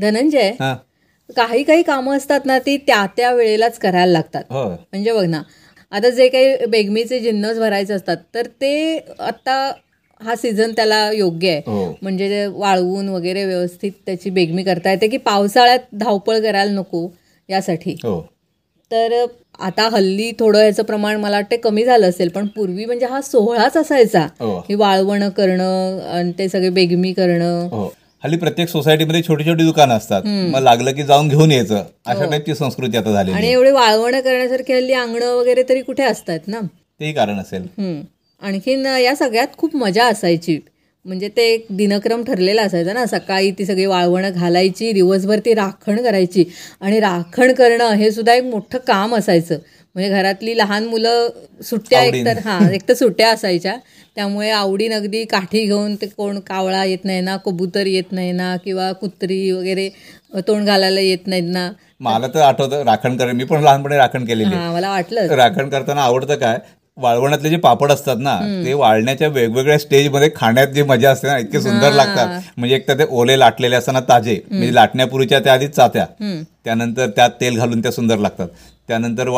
धनंजय 0.00 0.50
हा. 0.50 0.76
काही 1.36 1.62
काही 1.62 1.82
कामं 1.82 2.16
असतात 2.16 2.40
ना 2.44 2.58
ती 2.58 2.76
त्या 2.76 3.06
त्या 3.16 3.32
वेळेलाच 3.32 3.78
करायला 3.78 4.12
लागतात. 4.12 4.42
हो 4.50 4.68
म्हणजे 4.68 5.12
बघ 5.12 5.24
ना 5.24 5.42
आता 5.92 6.10
जे 6.10 6.28
काही 6.28 6.66
बेगमीचे 6.66 7.18
जिन्नस 7.20 7.58
भरायचे 7.58 7.92
असतात 7.94 8.16
तर 8.34 8.46
ते 8.46 8.98
आता 9.20 9.72
हा 10.20 10.34
सीझन 10.36 10.72
त्याला 10.76 11.10
योग्य 11.12 11.50
आहे. 11.50 11.62
हो. 11.66 11.92
म्हणजे 12.02 12.46
वाळवून 12.46 13.08
वगैरे 13.08 13.44
व्यवस्थित 13.44 13.92
त्याची 14.06 14.30
बेगमी 14.30 14.62
करता 14.64 14.90
येते 14.90 15.08
की 15.08 15.16
पावसाळ्यात 15.16 15.78
धावपळ 15.92 16.38
करायला 16.40 16.70
नको 16.72 17.08
यासाठी. 17.48 17.96
हो. 18.04 18.20
तर 18.90 19.24
आता 19.58 19.88
हल्ली 19.92 20.32
थोडं 20.38 20.58
ह्याचं 20.58 20.82
प्रमाण 20.82 21.16
मला 21.16 21.36
वाटतं 21.36 21.56
कमी 21.56 21.84
झालं 21.84 22.08
असेल 22.08 22.28
पण 22.28 22.46
पूर्वी 22.46 22.84
म्हणजे 22.84 23.06
हा 23.06 23.20
सोहळाच 23.20 23.76
असायचा. 23.76 24.26
हो. 24.40 24.58
ही 24.68 24.74
वाळवणं 24.74 25.28
करणं 25.28 25.98
आणि 26.12 26.32
ते 26.38 26.48
सगळे 26.48 26.70
बेगमी 26.70 27.12
करणं. 27.12 27.68
हल्ली 28.24 28.36
प्रत्येक 28.36 28.68
सोसायटीमध्ये 28.68 29.22
छोटी 29.22 29.44
छोटी 29.44 29.64
दुकानं 29.64 29.94
असतात. 29.94 30.22
मग 30.26 30.62
लागलं 30.62 30.92
की 30.92 31.02
जाऊन 31.02 31.28
घेऊन 31.28 31.52
यायचं. 31.52 31.84
अशा 32.06 32.24
टाईपची 32.30 32.54
संस्कृती 32.54 32.96
आता 32.96 33.12
झालेली 33.12 33.36
आणि. 33.36 33.50
एवढे 33.50 33.70
वाळवणं 33.70 34.20
करण्यासारखी 34.20 34.72
हल्ली 34.72 34.92
अंगणं 34.92 35.34
वगैरे 35.34 35.62
तरी 35.68 35.80
कुठे 35.82 36.02
असतात 36.02 36.38
ना? 36.46 36.60
तेही 37.00 37.12
कारण 37.12 37.38
असेल. 37.38 37.66
आणखीन 38.42 38.86
या 38.86 39.14
सगळ्यात 39.16 39.56
खूप 39.58 39.76
मजा 39.76 40.04
असायची. 40.04 40.58
म्हणजे 41.04 41.28
ते 41.28 41.42
एक 41.52 41.66
दिनक्रम 41.70 42.22
ठरलेला 42.24 42.62
असायचा 42.62 42.92
ना. 42.92 43.06
सकाळी 43.06 43.50
ती 43.50 43.66
सगळी 43.66 43.86
वाळवणं 43.86 44.30
घालायची 44.34 44.92
दिवसभर 44.92 45.38
ती 45.38 45.54
राखण 45.54 46.02
करायची. 46.02 46.44
आणि 46.80 47.00
राखण 47.00 47.52
करणं 47.52 47.92
हे 47.92 48.10
सुद्धा 48.10 48.34
एक 48.34 48.44
मोठं 48.44 48.78
काम 48.86 49.16
असायचं. 49.16 49.58
म्हणजे 49.94 50.08
घरातली 50.10 50.56
लहान 50.58 50.84
मुलं 50.86 51.28
सुट्ट्या. 51.64 52.02
एकतर 52.02 52.38
हा 52.44 52.58
एक 52.72 52.88
तर 52.88 52.94
सुट्ट्या 52.94 53.30
असायच्या 53.30 53.76
त्यामुळे 54.16 54.50
आवडीन 54.50 54.92
अगदी 54.92 55.24
काठी 55.24 55.64
घेऊन 55.66 55.94
ते 55.94 56.06
कोण 56.06 56.38
कावळा 56.46 56.84
येत 56.84 57.04
नाही 57.04 57.20
ना 57.20 57.36
कबूतर 57.36 57.86
येत 57.86 58.12
नाही 58.12 58.32
ना 58.32 58.54
किंवा 58.64 58.90
कुत्री 58.92 59.50
वगैरे 59.50 59.88
तोंड 60.48 60.66
घालायला 60.66 61.00
येत 61.00 61.26
नाहीत 61.26 61.50
ना 61.52 61.70
मला 62.00 62.26
तर 62.26 62.40
आठवतं 62.40 62.82
राखण 62.84 63.16
करेन 63.16 63.36
मी 63.36 63.44
पण 63.44 63.62
लहानपणी 63.62 63.96
राखण 63.96 64.24
केलेली. 64.24 64.54
हा 64.54 64.72
मला 64.72 64.90
वाटलं 64.90 65.34
राखण 65.36 65.68
करताना 65.68 66.02
आवडतं 66.02 66.36
काय 66.36 66.58
वाळवणातले 66.96 67.50
जे 67.50 67.56
पापड 67.56 67.92
असतात 67.92 68.16
ना 68.20 68.38
ते 68.64 68.72
वाळण्याच्या 68.72 69.28
वेगवेगळ्या 69.28 69.78
स्टेजमध्ये 69.78 70.28
खाण्यात 70.36 70.66
जी 70.66 70.82
मजा 70.82 71.10
असते 71.10 71.28
ना 71.28 71.36
इतके 71.38 71.60
सुंदर 71.60 71.92
लागतात. 71.92 72.40
म्हणजे 72.56 72.74
एक 72.76 72.86
तर 72.88 72.98
ते 72.98 73.04
ओले 73.10 73.38
लाटलेले 73.38 73.76
असताना 73.76 74.00
ताजे 74.08 74.40
म्हणजे 74.50 74.74
लाटण्यापूर्वीच्या 74.74 75.38
त्या 75.40 75.52
आधी 75.52 75.68
चात्या. 75.68 76.04
त्यानंतर 76.64 77.06
त्यात 77.16 77.30
तेल 77.40 77.56
घालून 77.58 77.80
त्या 77.82 77.92
सुंदर 77.92 78.18
लागतात. 78.18 78.48
त्यानंतर 78.88 79.28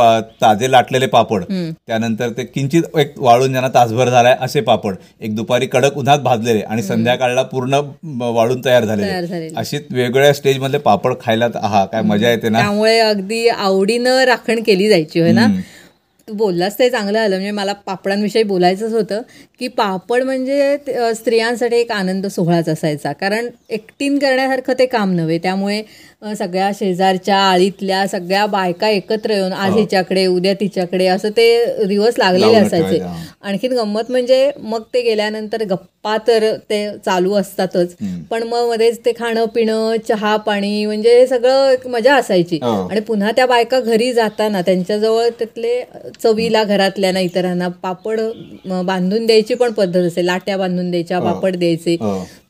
ताजे 0.42 0.70
लाटलेले 0.70 1.06
पापड. 1.06 1.42
त्यानंतर 1.86 2.30
ते 2.36 2.44
किंचित 2.44 2.82
एक 2.98 3.12
वाळून 3.18 3.50
ज्यांना 3.50 3.68
तासभर 3.74 4.08
झालाय 4.08 4.36
असे 4.40 4.60
पापड. 4.60 4.94
एक 5.20 5.34
दुपारी 5.36 5.66
कडक 5.66 5.96
उन्हात 5.98 6.18
भाजलेले 6.18 6.60
आणि 6.60 6.82
संध्याकाळला 6.82 7.42
पूर्ण 7.42 7.80
वाळून 8.20 8.64
तयार 8.64 8.84
झालेले. 8.84 9.26
झालेले. 9.26 9.54
अशी 9.56 9.76
वेगवेगळ्या 9.90 10.32
स्टेज 10.34 10.58
मधले 10.58 10.78
पापड 10.78 11.14
खायला 11.20 11.48
आहा 11.54 11.84
काय 11.84 12.02
मजा 12.02 12.30
येते 12.30 12.48
ना. 12.48 12.58
त्यामुळे 12.58 12.98
अगदी 12.98 13.46
आवडीनं 13.48 14.24
राखण 14.24 14.62
केली 14.62 14.88
जायची 14.88 15.20
होय 15.20 15.32
ना? 15.32 15.46
तू 16.28 16.34
बोललास 16.34 16.78
ते 16.78 16.88
चांगलं 16.90 17.18
झालं 17.18 17.34
म्हणजे 17.37 17.50
मला 17.50 17.72
पापडांविषयी 17.87 18.42
बोलायचंच 18.42 18.92
होतं 18.92 19.20
की 19.60 19.68
पापड 19.70 20.22
म्हणजे 20.22 20.76
स्त्रियांसाठी 21.14 21.76
एक 21.76 21.90
आनंद 21.92 22.26
सोहळाच 22.26 22.68
असायचा. 22.68 23.12
कारण 23.12 23.48
एकटीन 23.70 24.18
करण्यासारखं 24.18 24.72
ते 24.78 24.87
काम 24.87 25.12
नव्हे. 25.12 25.38
त्यामुळे 25.38 25.82
सगळ्या 26.38 26.70
शेजारच्या 26.74 27.37
आळीतल्या 27.40 28.06
सगळ्या 28.08 28.44
बायका 28.46 28.88
एकत्र 28.88 29.30
येऊन 29.30 29.52
आज 29.52 29.76
हिच्याकडे 29.76 30.24
उद्या 30.26 30.54
तिच्याकडे 30.60 31.06
असं 31.06 31.30
ते 31.37 31.84
दिवस 31.87 32.18
लागलेले 32.18 32.56
असायचे. 32.56 32.98
हा. 32.98 33.14
आणखीन 33.42 33.72
गंमत 33.72 34.10
म्हणजे 34.10 34.50
मग 34.58 34.82
ते 34.94 35.00
गेल्यानंतर 35.02 35.62
गप्पा 35.70 36.16
तर 36.28 36.50
ते 36.70 36.87
चालू 37.04 37.34
असतातच. 37.34 37.94
पण 38.30 38.42
मग 38.42 38.68
मध्येच 38.70 38.98
ते 39.04 39.12
खाणं 39.18 39.44
पिणं 39.54 39.96
चहा 40.08 40.37
पाणी 40.46 40.84
म्हणजे 40.87 41.18
हे 41.18 41.26
सगळं 41.26 41.70
एक 41.70 41.87
मजा 41.87 42.14
असायची. 42.16 42.58
हो. 42.62 42.88
आणि 42.88 43.00
पुन्हा 43.00 43.30
त्या 43.37 43.46
बायका 43.46 43.80
घरी 43.80 44.12
जाताना 44.12 44.60
त्यांच्याजवळ 44.62 45.28
त्यातले 45.38 45.78
चवीला 46.22 46.62
घरातल्या 46.64 47.12
ना 47.12 47.20
इतरांना 47.20 47.68
पापड 47.83 48.20
बांधून 48.85 49.27
द्यायची 49.27 49.55
पण 49.55 49.72
पद्धत 49.72 49.96
असेल 49.96 50.24
लाट्या 50.24 50.57
बांधून 50.57 50.90
द्यायच्या 50.90 51.20
पापड 51.20 51.57
द्यायचे. 51.57 51.96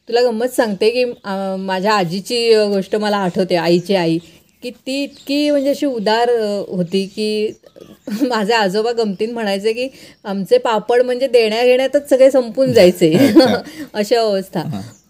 तुला 0.08 0.20
गंमत 0.22 0.48
सांगते 0.48 0.90
की 0.90 1.04
माझ्या 1.58 1.92
आजीची 1.92 2.54
गोष्ट 2.66 2.96
मला 2.96 3.16
आठवते 3.16 3.56
आईची 3.56 3.94
आई 3.94 4.18
की 4.62 4.70
ती 4.70 5.02
इतकी 5.02 5.50
म्हणजे 5.50 5.70
अशी 5.70 5.86
उदार 5.86 6.30
होती 6.68 7.04
की 7.06 7.52
माझे 8.28 8.52
आजोबा 8.52 8.92
गमतीन 8.92 9.32
म्हणायचे 9.32 9.72
की 9.72 9.88
आमचे 10.24 10.58
पापड 10.58 11.02
म्हणजे 11.02 11.26
देण्या 11.26 11.64
घेण्यातच 11.64 12.08
सगळे 12.10 12.30
संपून 12.30 12.72
जायचे. 12.72 13.12
अशी 13.94 14.14
अवस्था. 14.14 14.62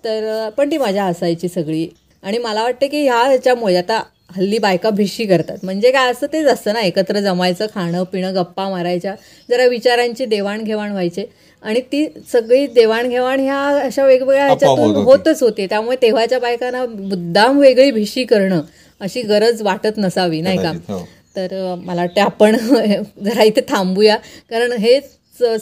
तर 0.05 0.49
पण 0.49 0.71
ती 0.71 0.79
मजा 0.79 1.05
असायची 1.05 1.49
सगळी. 1.49 1.87
आणि 2.23 2.39
मला 2.39 2.63
वाटतं 2.63 2.87
की 2.87 3.03
ह्या 3.03 3.23
ह्याच्यामुळे 3.23 3.77
आता 3.77 4.03
हल्ली 4.31 4.59
बायका 4.59 4.91
भिशी 4.91 5.25
करतात. 5.27 5.57
म्हणजे 5.63 5.91
काय 5.91 6.11
असं 6.11 6.27
तेच 6.33 6.47
असतं 6.47 6.73
ना 6.73 6.81
एकत्र 6.81 7.21
जमायचं 7.21 7.67
खाणं 7.75 8.03
पिणं 8.05 8.35
गप्पा 8.35 8.69
मारायच्या 8.69 9.15
जरा 9.51 9.67
विचारांची 9.67 10.25
देवाणघेवाण 10.25 10.91
व्हायचे. 10.91 11.25
आणि 11.63 11.81
ती 11.81 12.07
सगळी 12.33 12.67
देवाणघेवाण 12.67 13.41
ह्या 13.41 13.59
अशा 13.79 14.05
वेगवेगळ्या 14.05 14.47
ह्याच्यातून 14.47 14.79
होत 14.79 14.95
होती. 14.97 15.05
होतच 15.05 15.43
होते. 15.43 15.67
त्यामुळे 15.67 15.97
तेव्हाच्या 16.03 16.39
बायकांना 16.39 16.85
मुद्दाम 16.87 17.59
वेगळी 17.59 17.91
भिशी 17.91 18.25
करणं 18.25 18.61
अशी 19.01 19.23
गरज 19.23 19.63
वाटत 19.63 19.97
नसावी 19.97 20.41
नाही 20.41 20.59
का? 20.59 20.73
हो. 20.89 20.99
तर 21.37 21.75
मला 21.85 22.01
वाटतं 22.01 22.21
आपण 22.21 22.57
जरा 23.25 23.43
इथे 23.43 23.61
थांबूया. 23.69 24.17
कारण 24.51 24.73
हेच 24.73 25.05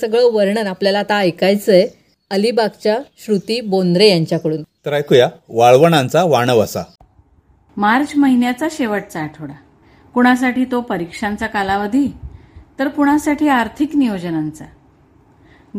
सगळं 0.01 0.31
वर्णन 0.33 0.67
आपल्याला 0.67 0.99
आता 0.99 1.19
ऐकायचं 1.19 1.73
आहे 1.73 1.87
अलिबागच्या 2.31 2.99
श्रुती 3.25 3.61
बोंद्रे 3.61 4.09
यांच्याकडून. 4.09 4.63
तर 4.87 4.93
ऐकूया 4.93 5.29
वाळवणांचा 5.49 6.25
वाणवसा. 6.25 6.83
मार्च 7.77 8.13
महिन्याचा 8.17 8.67
शेवटचा 8.71 9.21
आठवडा. 9.21 9.55
कुणासाठी 10.15 10.65
तो 10.65 10.81
परीक्षांचा 10.81 11.47
कालावधी? 11.47 12.13
तर 12.79 12.89
कुणासाठी 12.89 13.49
आर्थिक 13.49 13.97
नियोजनांचा? 13.97 14.65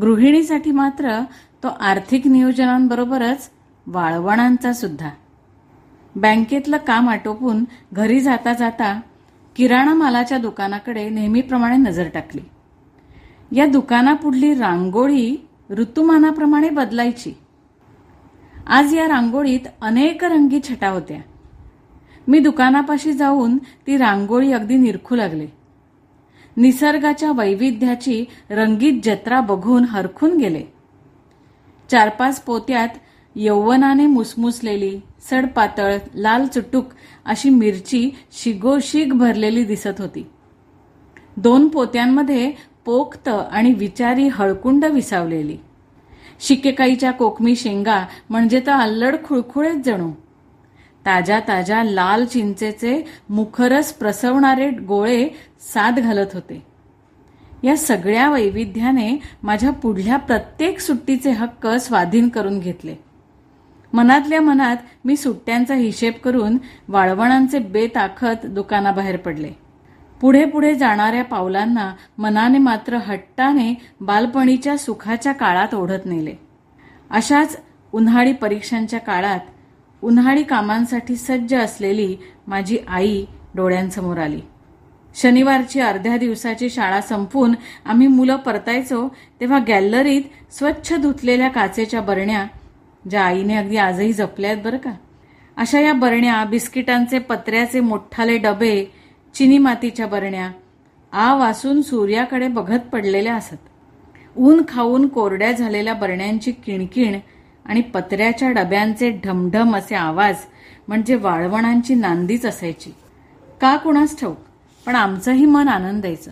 गृहिणीसाठी 0.02 0.72
मात्र 0.72 1.22
तो 1.64 1.68
आर्थिक 1.68 2.28
नियोजनांबरोबरच 2.28 3.50
वाळवणांचा 3.88 4.74
सुद्धा. 4.74 5.10
बँकेतलं 6.16 6.78
काम 6.78 7.10
आटोपून 7.10 7.66
घरी 7.94 8.20
जाता 8.20 8.54
जाता 8.54 9.02
किराणा 9.56 9.94
मालाच्या 9.94 10.38
दुकानाकडे 10.38 11.10
नेहमीप्रमाणे 11.10 11.78
नजर 11.78 12.10
टाकली. 12.14 12.42
या 13.52 13.66
दुकानापुढली 13.66 14.54
रांगोळी 14.54 15.48
ऋतुमानाप्रमाणे 15.70 16.70
बदलायची. 16.70 17.34
आज 18.68 18.98
या 18.98 19.08
रांगोळीत 19.08 19.68
अनेक 19.82 20.24
रंगी 20.24 20.60
छटा 20.70 20.90
होत्या. 20.90 21.33
मी 22.28 22.40
दुकानापाशी 22.40 23.14
जाऊन 23.14 23.58
ती 23.58 23.98
रांगोळी 23.98 24.52
अगदी 24.52 24.76
निरखू 24.76 25.16
लागले. 25.16 25.48
निसर्गाच्या 26.58 27.32
वैविध्याची 27.32 28.26
रंगीत 28.50 28.94
जत्रा 29.04 29.42
बघून 29.42 29.84
हरखून 29.84 30.38
गेले. 30.38 30.64
चार 31.92 32.10
पाच 32.10 32.42
पोत्यात 32.42 32.88
यौवनाने 33.36 34.06
मुसमुसलेली 34.06 35.00
सडपातळ 35.30 35.98
लाल 36.16 36.46
चुटूक 36.46 36.86
अशी 37.26 37.50
मिरची 37.50 38.10
शिगोशिग 38.32 39.14
भरलेली 39.14 39.64
दिसत 39.64 40.00
होती. 40.00 40.28
दोन 41.38 41.68
पोत्यांमध्ये 41.68 42.52
पोक्त 42.86 43.28
आणि 43.28 43.74
विचारी 43.74 44.28
हळकुंड 44.28 44.86
विसावलेली. 44.86 45.58
शिकेकाईच्या 46.40 47.12
कोकमी 47.12 47.56
शेंगा 47.56 48.06
म्हणजे 48.30 48.60
तर 48.60 48.72
अल्लड 48.72 49.16
खुळखुळेच 49.24 49.86
जणू. 49.86 50.12
ताज्या 51.06 51.40
ताज्या 51.40 51.84
लाल 51.84 52.26
चिंचेचे 52.26 53.06
मुखरस 53.30 53.94
प्रसवणारे 53.94 54.70
गोळे 54.70 55.30
साद 55.74 56.00
घालत 56.00 56.28
होते. 56.34 56.66
या 57.64 57.78
सगळ्या 57.78 58.30
वैविध्याने 58.30 59.20
माझ्या 59.44 59.72
पुढल्या 59.72 60.18
प्रत्येक 60.18 60.80
सुट्टीचे 60.80 61.32
हक्क 61.32 61.68
स्वाधीन 61.68 62.30
करून 62.30 62.60
घेतले. 62.60 62.96
मनातल्या 63.94 64.42
मनात 64.42 64.78
मी 65.06 65.16
सुट्ट्यांचा 65.16 65.76
हिशेब 65.76 66.14
करून 66.24 66.58
वाळवणांचे 66.88 67.60
बेत 67.60 67.98
आखत 67.98 68.46
दुकानाबाहेर 68.46 69.18
पडले. 69.18 69.52
पुढे 70.22 70.46
पुढे 70.46 70.76
जाणाऱ्या 70.76 71.24
पावलांना 71.24 71.94
मनाने 72.18 72.58
मात्र 72.58 72.98
हट्टाने 72.98 73.74
बालपणीच्या 74.02 74.78
सुखाच्या 74.78 75.34
काळात 75.34 75.76
ओढत 75.76 76.06
नेले. 76.06 76.36
अशाच 77.10 77.60
उन्हाळी 77.94 78.34
परीक्षांच्या 78.34 79.00
काळात 79.00 79.40
उन्हाळी 80.04 80.44
कामांसाठी 80.44 81.16
सज्ज 81.16 81.54
असलेली 81.56 82.16
माझी 82.48 82.78
आई 82.88 83.26
डोळ्यांसमोर 83.56 84.18
आली. 84.18 84.40
शनिवारची 85.16 85.80
अर्ध्या 85.80 86.18
दिवसाची 86.18 86.70
शाळा 86.70 87.02
संपून 87.02 87.54
आम्ही 87.86 88.08
मुलं 88.08 88.36
परतायचो 88.36 89.08
तेव्हा 89.42 89.60
गॅलरीत 89.68 90.22
स्वच्छ 90.52 90.94
धुतलेल्या 90.94 91.50
काचेच्या 91.50 92.02
बरण्या 92.02 92.46
ज्या 93.10 93.24
आईने 93.24 93.56
अगदी 93.56 93.78
आजही 93.78 94.14
जपल्या 94.14 94.52
आहेत 94.52 94.64
बरं 94.64 94.78
का 94.78 94.92
अशा 95.58 95.80
या 95.80 95.94
बरण्या 95.94 96.44
बिस्किटांचे 96.46 97.20
पत्र्याचे 97.20 97.80
मोठाले 97.80 98.38
डबे 98.38 98.86
चिनी 99.36 99.58
मातीच्या 99.58 100.08
बरण्या 100.08 100.52
आ 101.12 101.34
वासून 101.36 101.82
सूर्याकडे 101.82 102.48
बघत 102.48 102.80
पडलेल्या 102.94 103.36
असत. 103.36 103.58
ऊन 104.36 104.62
खाऊन 104.68 105.08
कोरड्या 105.08 105.52
झालेल्या 105.52 105.94
बरण्यांची 105.94 106.52
किणकिण 106.52 107.20
आणि 107.66 107.82
पत्र्याच्या 107.82 108.52
डब्यांचे 108.52 109.20
ढमढम 109.26 109.76
असे 109.76 109.96
आवाज 109.96 110.36
म्हणजे 110.88 111.16
वाळवणांची 111.16 111.96
नांदीच 111.96 112.46
असायची. 112.46 112.92
का 113.62 113.78
कुणास 113.78 114.20
ठाऊक? 114.20 114.38
पण 114.86 114.96
आमचंही 114.96 115.46
मन 115.46 115.68
आनंदायचं. 115.68 116.32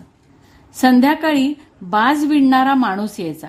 संध्याकाळी 0.74 1.54
बाज 1.82 2.24
विणणारा 2.24 2.74
माणूस 2.74 3.20
यायचा. 3.20 3.48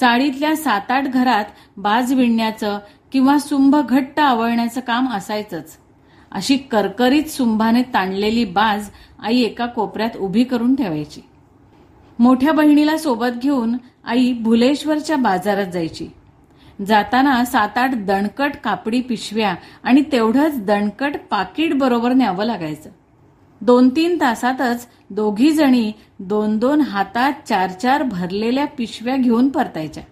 चाळीतल्या 0.00 0.56
सात 0.56 0.90
आठ 0.90 1.04
घरात 1.04 1.44
बाज 1.76 2.12
विणण्याचं 2.12 2.78
किंवा 3.12 3.38
सुंभ 3.38 3.76
घट्ट 3.76 4.20
आवळण्याचं 4.20 4.80
काम 4.80 5.08
असायचंच. 5.08 5.76
अशी 6.32 6.56
करकरीत 6.56 7.24
सुंभाने 7.24 7.82
ताणलेली 7.82 8.44
बाज 8.44 8.88
आई 9.22 9.40
एका 9.40 9.66
कोपऱ्यात 9.66 10.16
उभी 10.16 10.44
करून 10.44 10.74
ठेवायची. 10.74 11.20
मोठ्या 12.18 12.52
बहिणीला 12.52 12.96
सोबत 12.96 13.38
घेऊन 13.42 13.76
आई 14.04 14.32
भुलेश्वरच्या 14.32 15.16
बाजारात 15.16 15.66
जायची. 15.66 16.08
जाताना 16.88 17.44
सात 17.44 17.78
आठ 17.78 17.90
दणकट 17.94 18.50
कापडी 18.64 19.00
पिशव्या 19.00 19.54
आणि 19.82 20.02
तेवढंच 20.12 20.64
दणकट 20.64 21.16
पाकिट 21.30 21.74
बरोबर 21.74 22.12
न्यावं 22.12 22.44
लागायचं. 22.44 22.90
दोन 23.60 23.88
तीन 23.88 24.16
तासातच 24.20 24.86
दोघी 25.10 25.50
जणी 25.50 25.92
दोन 26.18 26.58
दोन 26.58 26.80
हातात 26.80 27.32
चार 27.48 27.70
चार 27.70 28.02
भरलेल्या 28.02 28.66
पिशव्या 28.66 29.16
घेऊन 29.16 29.48
परतायच्या. 29.48 30.02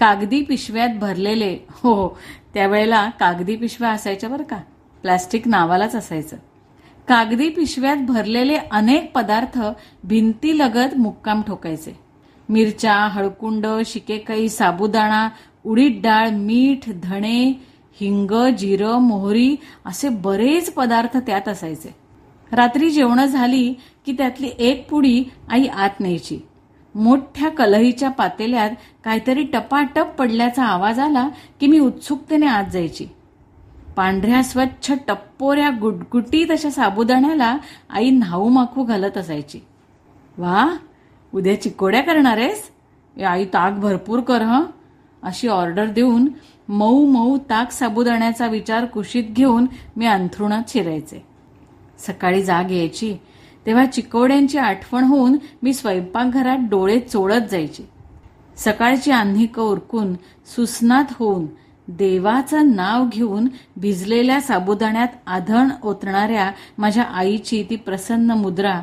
कागदी 0.00 0.42
पिशव्यात 0.42 0.88
भरलेले 1.00 1.66
हो 1.70 1.94
हो, 1.94 2.08
त्यावेळेला 2.54 3.10
कागदी 3.10 3.56
पिशव्या 3.56 3.90
असायच्या 3.90 4.30
बरं 4.30 4.42
का. 4.42 4.56
प्लास्टिक 5.02 5.48
नावालाच 5.48 5.94
असायचं. 5.94 6.36
कागदी 7.08 7.48
पिशव्यात 7.48 7.96
भरलेले 7.96 8.58
अनेक 8.70 9.12
पदार्थ 9.14 9.60
भिंतीलगत 10.04 10.98
मुक्काम 10.98 11.42
ठोकायचे. 11.42 12.09
मिरच्या 12.50 12.94
हळकुंड 12.94 13.66
शिकेकाई 13.86 14.48
साबुदाणा 14.48 15.28
उडीद 15.64 16.00
डाळ 16.02 16.30
मीठ 16.30 16.90
धणे 17.02 17.52
हिंग 18.00 18.30
जिरं 18.58 18.98
मोहरी 18.98 19.56
असे 19.86 20.08
बरेच 20.08 20.72
पदार्थ 20.72 21.16
त्यात 21.16 21.48
असायचे. 21.48 21.94
रात्री 22.52 22.90
जेवणं 22.90 23.24
झाली 23.24 23.74
की 24.06 24.12
त्यातली 24.12 24.50
एक 24.58 24.88
पुडी 24.90 25.24
आई 25.48 25.66
आत 25.66 26.00
न्यायची. 26.00 26.38
मोठ्या 26.94 27.48
कलहीच्या 27.48 28.10
पातेल्यात 28.10 28.70
काहीतरी 29.04 29.42
टपाटप 29.42 30.14
पडल्याचा 30.18 30.64
आवाज 30.64 30.98
आला 30.98 31.28
की 31.60 31.66
मी 31.66 31.78
उत्सुकतेने 31.78 32.46
आत 32.46 32.64
जायची. 32.72 33.06
पांढऱ्या 33.96 34.42
स्वच्छ 34.42 34.92
टप्पोऱ्या 35.08 35.70
गुटगुटीत 35.80 36.50
अशा 36.50 36.70
साबुदाण्याला 36.70 37.56
आई 37.90 38.10
न्हाऊ 38.10 38.48
माखू 38.48 38.84
घालत 38.84 39.18
असायची. 39.18 39.60
वा 40.38 40.68
उद्या 41.34 41.60
चिकोड्या 41.62 42.00
करणार 42.00 42.38
आहेस? 42.38 42.70
आई 43.28 43.44
ताक 43.44 43.72
भरपूर 43.72 44.20
कर 44.20 44.42
हं. 44.42 44.62
अशी 45.22 45.48
ऑर्डर 45.48 45.86
देऊन 45.86 46.28
मऊ 46.68 47.06
मऊ 47.06 47.38
ताक 47.38 47.70
साबुदाण्याचा 47.70 48.46
विचार 48.46 48.84
कुशीत 48.84 49.24
घेऊन 49.24 49.66
मी 49.96 50.06
अंथरुणात 50.06 50.62
शिरायचे. 50.68 51.24
सकाळी 51.98 52.42
जाग 52.42 52.70
यायची. 52.70 53.16
तेव्हा 53.66 53.86
चिकोड्यांची 53.86 54.58
आठवण 54.58 55.04
होऊन 55.04 55.36
मी 55.62 55.74
स्वयंपाकघरात 55.74 56.58
डोळे 56.70 56.98
चोळत 56.98 57.40
जायची. 57.50 57.82
सकाळची 58.56 59.10
आन्हिक 59.10 59.58
उरकून 59.58 60.14
सुसनात 60.46 61.04
होऊन 61.12 61.46
देवाचं 61.88 62.74
नाव 62.76 63.04
घेऊन 63.12 63.48
भिजलेल्या 63.76 64.40
साबुदाण्यात 64.40 65.08
आधण 65.26 65.68
ओतणाऱ्या 65.82 66.52
माझ्या 66.78 67.02
आईची 67.02 67.64
ती 67.70 67.76
प्रसन्न 67.76 68.30
मुद्रा 68.30 68.82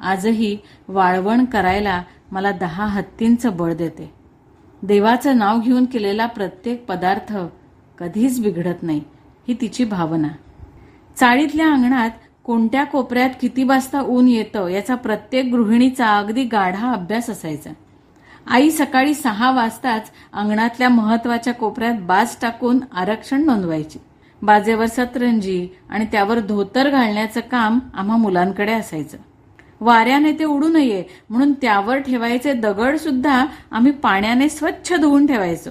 आजही 0.00 0.56
वाळवण 0.88 1.44
करायला 1.44 2.02
मला 2.32 2.50
दहा 2.50 2.86
हत्तींचं 2.86 3.56
बळ 3.56 3.74
देते. 3.74 4.12
देवाचं 4.82 5.38
नाव 5.38 5.60
घेऊन 5.60 5.84
केलेला 5.84 6.26
प्रत्येक 6.26 6.84
पदार्थ 6.86 7.36
कधीच 7.98 8.40
बिघडत 8.40 8.82
नाही 8.82 9.02
ही 9.48 9.54
तिची 9.60 9.84
भावना. 9.84 10.28
चाळीतल्या 11.16 11.72
अंगणात 11.72 12.10
कोणत्या 12.44 12.84
कोपऱ्यात 12.84 13.30
किती 13.40 13.64
वाजता 13.64 14.00
ऊन 14.00 14.28
येतं 14.28 14.68
याचा 14.68 14.94
प्रत्येक 14.94 15.52
गृहिणीचा 15.52 16.18
अगदी 16.18 16.44
गाढा 16.44 16.92
अभ्यास 16.92 17.30
असायचा. 17.30 17.70
आई 18.46 18.70
सकाळी 18.70 19.14
सहा 19.14 19.50
वाजताच 19.50 20.10
अंगणातल्या 20.32 20.88
महत्त्वाच्या 20.88 21.54
कोपऱ्यात 21.54 21.94
बाज 22.00 22.36
टाकून 22.42 22.80
आरक्षण 22.92 23.44
नोंदवायची. 23.44 23.98
बाजेवर 24.42 24.86
सतरंजी 24.86 25.68
आणि 25.90 26.06
त्यावर 26.12 26.38
धोतर 26.38 26.90
घालण्याचं 26.90 27.40
काम 27.40 27.78
आम्हा 27.94 28.16
मुलांकडे 28.16 28.72
असायचं. 28.72 29.16
वाऱ्याने 29.80 30.32
ते 30.32 30.44
उडू 30.44 30.68
नये. 30.68 31.04
म्हणून 31.30 31.52
त्यावर 31.52 31.98
ठेवायचे 31.98 32.52
दगड 32.52 32.96
सुद्धा 32.96 33.46
आम्ही 33.70 33.92
पाण्याने 33.92 34.48
स्वच्छ 34.48 34.94
धुवून 34.94 35.26
ठेवायचो. 35.26 35.70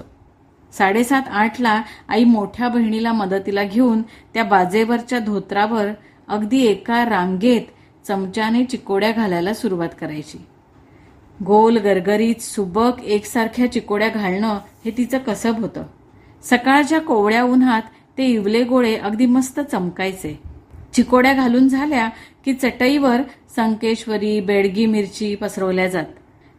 साडेसात 0.72 1.22
आठला 1.30 1.82
आई 2.08 2.24
मोठ्या 2.24 2.68
बहिणीला 2.68 3.12
मदतीला 3.12 3.62
घेऊन 3.62 4.02
त्या 4.02 4.44
बाजेवरच्या 4.44 5.18
धोत्रावर 5.18 5.86
अगदी 6.28 6.60
एका 6.60 7.04
रांगेत 7.04 7.62
चमच्याने 8.06 8.64
चिकोड्या 8.64 9.12
घालायला 9.12 9.54
सुरुवात 9.54 9.88
करायची. 10.00 10.46
गोल 11.46 11.76
गरगरीत 11.76 12.40
सुबक 12.40 13.00
एकसारख्या 13.04 13.72
चिकोड्या 13.72 14.08
घालणं 14.08 14.58
हे 14.84 14.90
तिचं 14.90 15.18
कसब 15.18 15.60
होतं. 15.60 15.82
सकाळच्या 16.42 17.00
कोवळ्या 17.00 17.42
उन्हात 17.42 17.82
ते 18.18 18.24
इवले 18.24 18.64
गोळे 18.64 18.96
अगदी 18.96 19.26
मस्त 19.26 19.60
चमकायचे. 19.60 20.40
चिकोड्या 20.94 21.32
घालून 21.32 21.68
झाल्या 21.68 22.08
की 22.48 22.54
चटईवर 22.54 23.20
संकेश्वरी 23.56 24.40
बेडगी 24.40 24.86
मिरची 24.86 25.34
पसरवल्या 25.34 25.86
जात. 25.86 26.04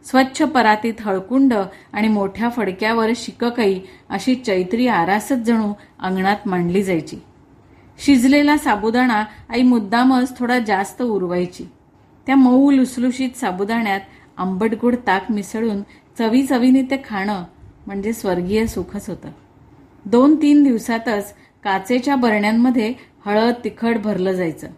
स्वच्छ 0.04 0.42
परातीत 0.42 0.94
हळकुंड 1.00 1.54
आणि 1.92 2.08
मोठ्या 2.08 2.48
फडक्यावर 2.48 3.10
शिककई 3.16 3.80
अशी 4.08 4.34
चैत्री 4.34 4.86
आरासच 4.86 5.32
जणू 5.32 5.72
अंगणात 6.00 6.36
मांडली 6.46 6.82
जायची. 6.82 7.16
शिजलेला 7.98 8.56
साबुदाणा 8.56 9.24
आई 9.48 9.62
मुद्दामच 9.62 10.38
थोडा 10.38 10.58
जास्त 10.58 11.02
उरवायची. 11.02 11.64
त्या 12.26 12.36
मऊ 12.36 12.70
लुसलुशीत 12.70 13.36
साबुदाण्यात 13.36 14.00
आंबटगोड 14.36 14.94
ताक 15.06 15.30
मिसळून 15.30 15.82
चवी 16.18 16.42
चवीने 16.42 16.82
ते 16.82 17.02
खाणं 17.04 17.44
म्हणजे 17.86 18.12
स्वर्गीय 18.12 18.66
सुखच 18.66 19.08
होतं. 19.08 19.28
दोन 20.04 20.36
तीन 20.42 20.62
दिवसातच 20.62 21.34
काचेच्या 21.64 22.16
बरण्यांमध्ये 22.16 22.94
हळद 23.26 23.54
तिखट 23.64 23.98
भरलं 23.98 24.32
जायचं. 24.32 24.68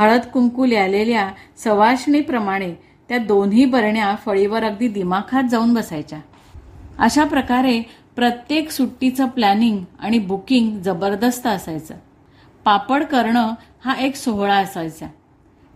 हळद 0.00 0.20
कुंकू 0.20 0.66
लिहिलेल्या 0.66 1.30
सवाशणीप्रमाणे 1.56 2.74
त्या 3.08 3.18
दोन्ही 3.18 3.64
बरण्या 3.64 4.14
फळीवर 4.24 4.64
अगदी 4.64 4.88
दिमाखात 4.88 5.42
जाऊन 5.50 5.74
बसायच्या. 5.74 6.20
अशा 6.98 7.24
प्रकारे 7.24 7.82
प्रत्येक 8.16 8.70
सुट्टीचं 8.70 9.28
प्लॅनिंग 9.28 9.84
आणि 9.98 10.18
बुकिंग 10.18 10.78
जबरदस्त 10.78 11.46
असायचं. 11.46 11.94
पापड 12.64 13.04
करणं 13.04 13.52
हा 13.84 13.94
एक 13.94 14.16
सोहळा 14.16 14.54
असायचा. 14.54 15.06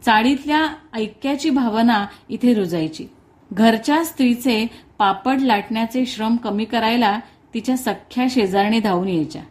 चाळीतल्या 0.06 0.66
ऐक्याची 0.94 1.50
भावना 1.50 2.06
इथे 2.28 2.54
रुजायची. 2.54 3.06
घरच्या 3.52 4.04
स्त्रीचे 4.04 4.66
पापड 4.98 5.40
लाटण्याचे 5.40 6.06
श्रम 6.06 6.36
कमी 6.36 6.64
करायला 6.64 7.18
तिच्या 7.54 7.76
सख्ख्या 7.76 8.26
शेजारणी 8.30 8.80
धावून 8.80 9.08
यायच्या. 9.08 9.42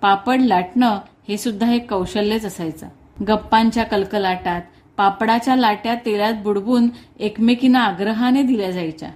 पापड 0.00 0.40
लाटणं 0.40 0.98
हे 1.28 1.36
सुद्धा 1.36 1.72
एक 1.72 1.90
कौशल्यच 1.90 2.44
असायचं. 2.44 2.86
गप्पांच्या 3.26 3.84
कलकलाटात 3.84 4.62
पापडाच्या 4.96 5.56
लाट्या 5.56 5.94
तेलात 5.94 6.34
बुडबून 6.34 6.88
एकमेकींना 7.18 7.80
आग्रहाने 7.80 8.42
दिल्या 8.42 8.70
जायच्या. 8.70 9.08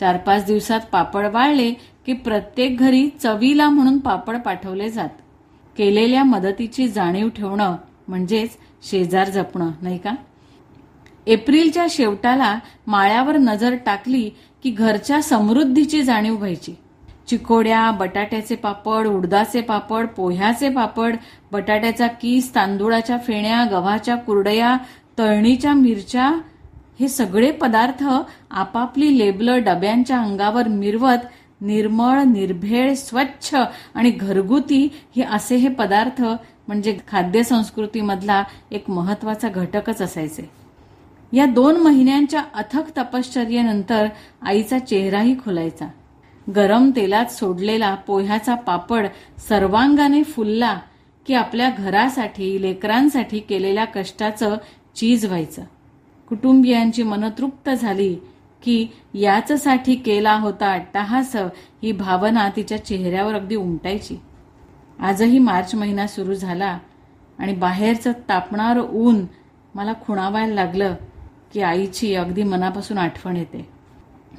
चार 0.00 0.16
पाच 0.16 0.44
दिवसात 0.44 0.80
पापड 0.92 1.26
वाळले 1.26 1.70
की 2.06 2.12
प्रत्येक 2.12 2.78
घरी 2.78 3.08
चवीला 3.08 3.68
म्हणून 3.68 3.98
पापड 3.98 4.36
पाठवले 4.36 4.90
जात. 4.90 5.08
केलेल्या 5.78 6.24
मदतीची 6.24 6.88
जाणीव 6.88 7.28
ठेवणं 7.28 7.76
म्हणजेच 8.08 8.50
शेजार 8.90 9.28
जपणं 9.28 9.70
नाही 9.82 9.98
का? 9.98 10.10
एप्रिलच्या 11.26 11.86
शेवटाला 11.90 12.58
माळ्यावर 12.86 13.36
नजर 13.36 13.74
टाकली 13.86 14.30
की 14.62 14.70
घरच्या 14.70 15.22
समृद्धीची 15.22 16.02
जाणीव 16.02 16.36
व्हायची. 16.36 16.74
चिकोड्या 17.28 17.90
बटाट्याचे 17.90 18.54
पापड 18.54 19.06
उडदाचे 19.06 19.60
पापड 19.60 20.06
पोह्याचे 20.06 20.68
पापड 20.68 21.16
बटाट्याचा 21.52 22.06
कीस 22.06 22.54
तांदुळाच्या 22.54 23.18
फेण्या 23.18 23.64
गव्हाच्या 23.64 24.16
कुरडया 24.16 24.76
तळणीच्या 25.18 25.74
मिरच्या 25.74 26.40
हे 27.00 27.08
सगळे 27.08 27.50
पदार्थ 27.50 28.04
आपापली 28.50 29.18
लेबलं 29.18 29.62
डब्यांच्या 29.62 30.18
अंगावर 30.18 30.68
मिरवत 30.68 31.26
निर्मळ 31.60 32.22
निर्भेळ 32.22 32.94
स्वच्छ 32.94 33.54
आणि 33.94 34.10
घरगुती 34.10 34.88
हे 35.16 35.22
असे 35.22 35.56
हे 35.56 35.68
पदार्थ 35.68 36.22
म्हणजे 36.68 36.96
खाद्य 37.08 37.42
संस्कृतीमधला 37.42 38.44
एक 38.70 38.90
महत्त्वाचा 38.90 39.48
घटकच 39.48 40.02
असायचे. 40.02 40.50
या 41.32 41.46
दोन 41.46 41.76
महिन्यांच्या 41.76 42.42
अथक 42.54 42.98
तपश्चर्येनंतर 42.98 44.06
आईचा 44.42 44.78
चेहराही 44.78 45.34
खुलायचा. 45.34 45.86
गरम 46.48 46.90
तेलात 46.96 47.26
सोडलेला 47.26 47.94
पोह्याचा 47.94 48.54
पापड 48.54 49.06
सर्वांगाने 49.48 50.22
फुलला 50.22 50.78
की 51.26 51.34
आपल्या 51.34 51.70
घरासाठी 51.78 52.62
लेकरांसाठी 52.62 53.38
केलेल्या 53.38 53.84
कष्टाचं 53.84 54.56
चीज 54.94 55.26
व्हायचं. 55.26 55.62
कुटुंबियांची 56.28 57.02
मन 57.02 57.28
तृप्त 57.38 57.70
झाली 57.70 58.14
की 58.62 58.86
याचसाठी 59.14 59.94
केला 59.94 60.34
होता 60.34 60.72
अट्टाहास 60.72 61.36
ही 61.82 61.92
भावना 61.92 62.48
तिच्या 62.56 62.84
चेहऱ्यावर 62.84 63.34
अगदी 63.34 63.56
उमटायची. 63.56 64.16
आजही 64.98 65.38
मार्च 65.38 65.74
महिना 65.74 66.06
सुरू 66.06 66.34
झाला 66.34 66.78
आणि 67.38 67.54
बाहेरचं 67.54 68.12
तापणारं 68.28 68.82
ऊन 68.82 69.24
मला 69.74 69.92
खुणावायला 70.06 70.54
लागलं 70.54 70.94
की 71.52 71.60
आईची 71.60 72.14
अगदी 72.14 72.42
मनापासून 72.42 72.98
आठवण 72.98 73.36
येते. 73.36 73.81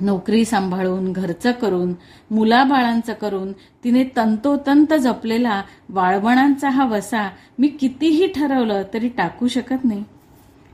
नोकरी 0.01 0.45
सांभाळून 0.45 1.11
घरचं 1.13 1.51
करून 1.51 1.93
मुलाबाळांचं 2.31 3.13
करून 3.13 3.51
तिने 3.83 4.03
तंतोतंत 4.15 4.93
जपलेला 4.93 5.61
वाळवणांचा 5.89 6.69
हा 6.69 6.85
वसा 6.85 7.29
मी 7.59 7.67
कितीही 7.67 8.27
ठरवलं 8.27 8.83
तरी 8.93 9.09
टाकू 9.09 9.47
शकत 9.47 9.85
नाही. 9.85 10.03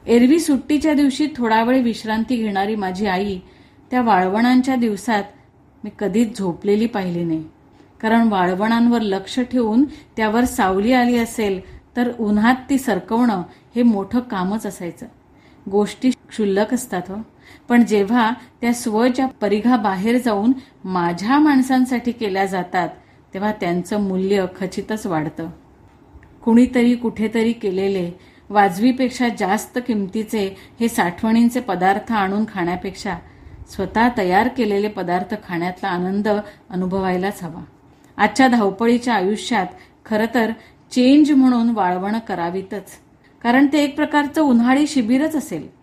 एरवी 0.05 0.39
सुट्टीच्या 0.39 0.93
दिवशी 0.93 1.27
थोडा 1.35 1.63
वेळ 1.63 1.81
विश्रांती 1.81 2.35
घेणारी 2.35 2.75
माझी 2.75 3.05
आई 3.05 3.39
त्या 3.91 4.01
वाळवणांच्या 4.01 4.75
दिवसात 4.75 5.23
मी 5.83 5.89
कधीच 5.99 6.37
झोपलेली 6.37 6.85
पाहिली 6.85 7.23
नाही. 7.23 7.43
कारण 8.01 8.27
वाळवणांवर 8.27 9.01
लक्ष 9.01 9.39
ठेवून 9.39 9.83
त्यावर 10.17 10.45
सावली 10.45 10.93
आली 10.93 11.17
असेल 11.17 11.59
तर 11.95 12.11
उन्हात 12.19 12.55
ती 12.69 12.77
सरकवणं 12.77 13.41
हे 13.75 13.83
मोठं 13.83 14.19
कामच 14.19 14.65
असायचं. 14.65 15.05
गोष्टी 15.71 16.09
क्षुल्लक 16.09 16.73
असतात 16.73 17.01
हो. 17.09 17.15
पण 17.69 17.85
जेव्हा 17.85 18.31
त्या 18.61 18.73
स्वच्या 18.73 19.25
परिघा 19.41 19.75
बाहेर 19.77 20.17
जाऊन 20.17 20.53
माझ्या 20.83 21.39
माणसांसाठी 21.39 22.11
केल्या 22.11 22.45
जातात 22.45 22.89
तेव्हा 23.33 23.51
त्यांचं 23.51 24.01
मूल्य 24.01 24.45
खचितच 24.59 25.05
वाढतं. 25.05 25.49
कुणीतरी 26.43 26.95
कुठेतरी 26.95 27.51
केलेले 27.53 28.11
वाजवीपेक्षा 28.49 29.27
जास्त 29.39 29.79
किमतीचे 29.87 30.45
हे 30.79 30.87
साठवणींचे 30.87 31.59
पदार्थ 31.59 32.11
आणून 32.11 32.45
खाण्यापेक्षा 32.53 33.15
स्वतः 33.69 34.07
तयार 34.17 34.47
केलेले 34.47 34.87
पदार्थ 34.87 35.35
खाण्यातला 35.47 35.89
आनंद 35.89 36.27
अनुभवायलाच 36.69 37.43
हवा. 37.43 37.61
आजच्या 38.17 38.47
धावपळीच्या 38.47 39.13
आयुष्यात 39.13 39.67
खरं 40.05 40.25
तर 40.33 40.51
चेंज 40.91 41.31
म्हणून 41.31 41.69
वाळवणं 41.69 42.19
करावीतच 42.19 42.91
कारण 43.43 43.67
ते 43.73 43.83
एक 43.83 43.95
प्रकारचं 43.95 44.41
उन्हाळी 44.41 44.87
शिबिरच 44.87 45.35
असेल. 45.35 45.78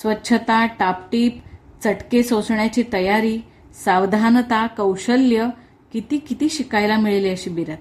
स्वच्छता 0.00 0.66
टापटीप 0.66 1.42
चटके 1.84 2.22
सोसण्याची 2.22 2.84
तयारी 2.92 3.40
सावधानता 3.84 4.66
कौशल्य 4.66 5.48
किती 5.92 6.18
किती 6.18 6.48
शिकायला 6.48 6.96
मिळेल 6.96 7.24
या 7.24 7.34
शिबिरात? 7.36 7.76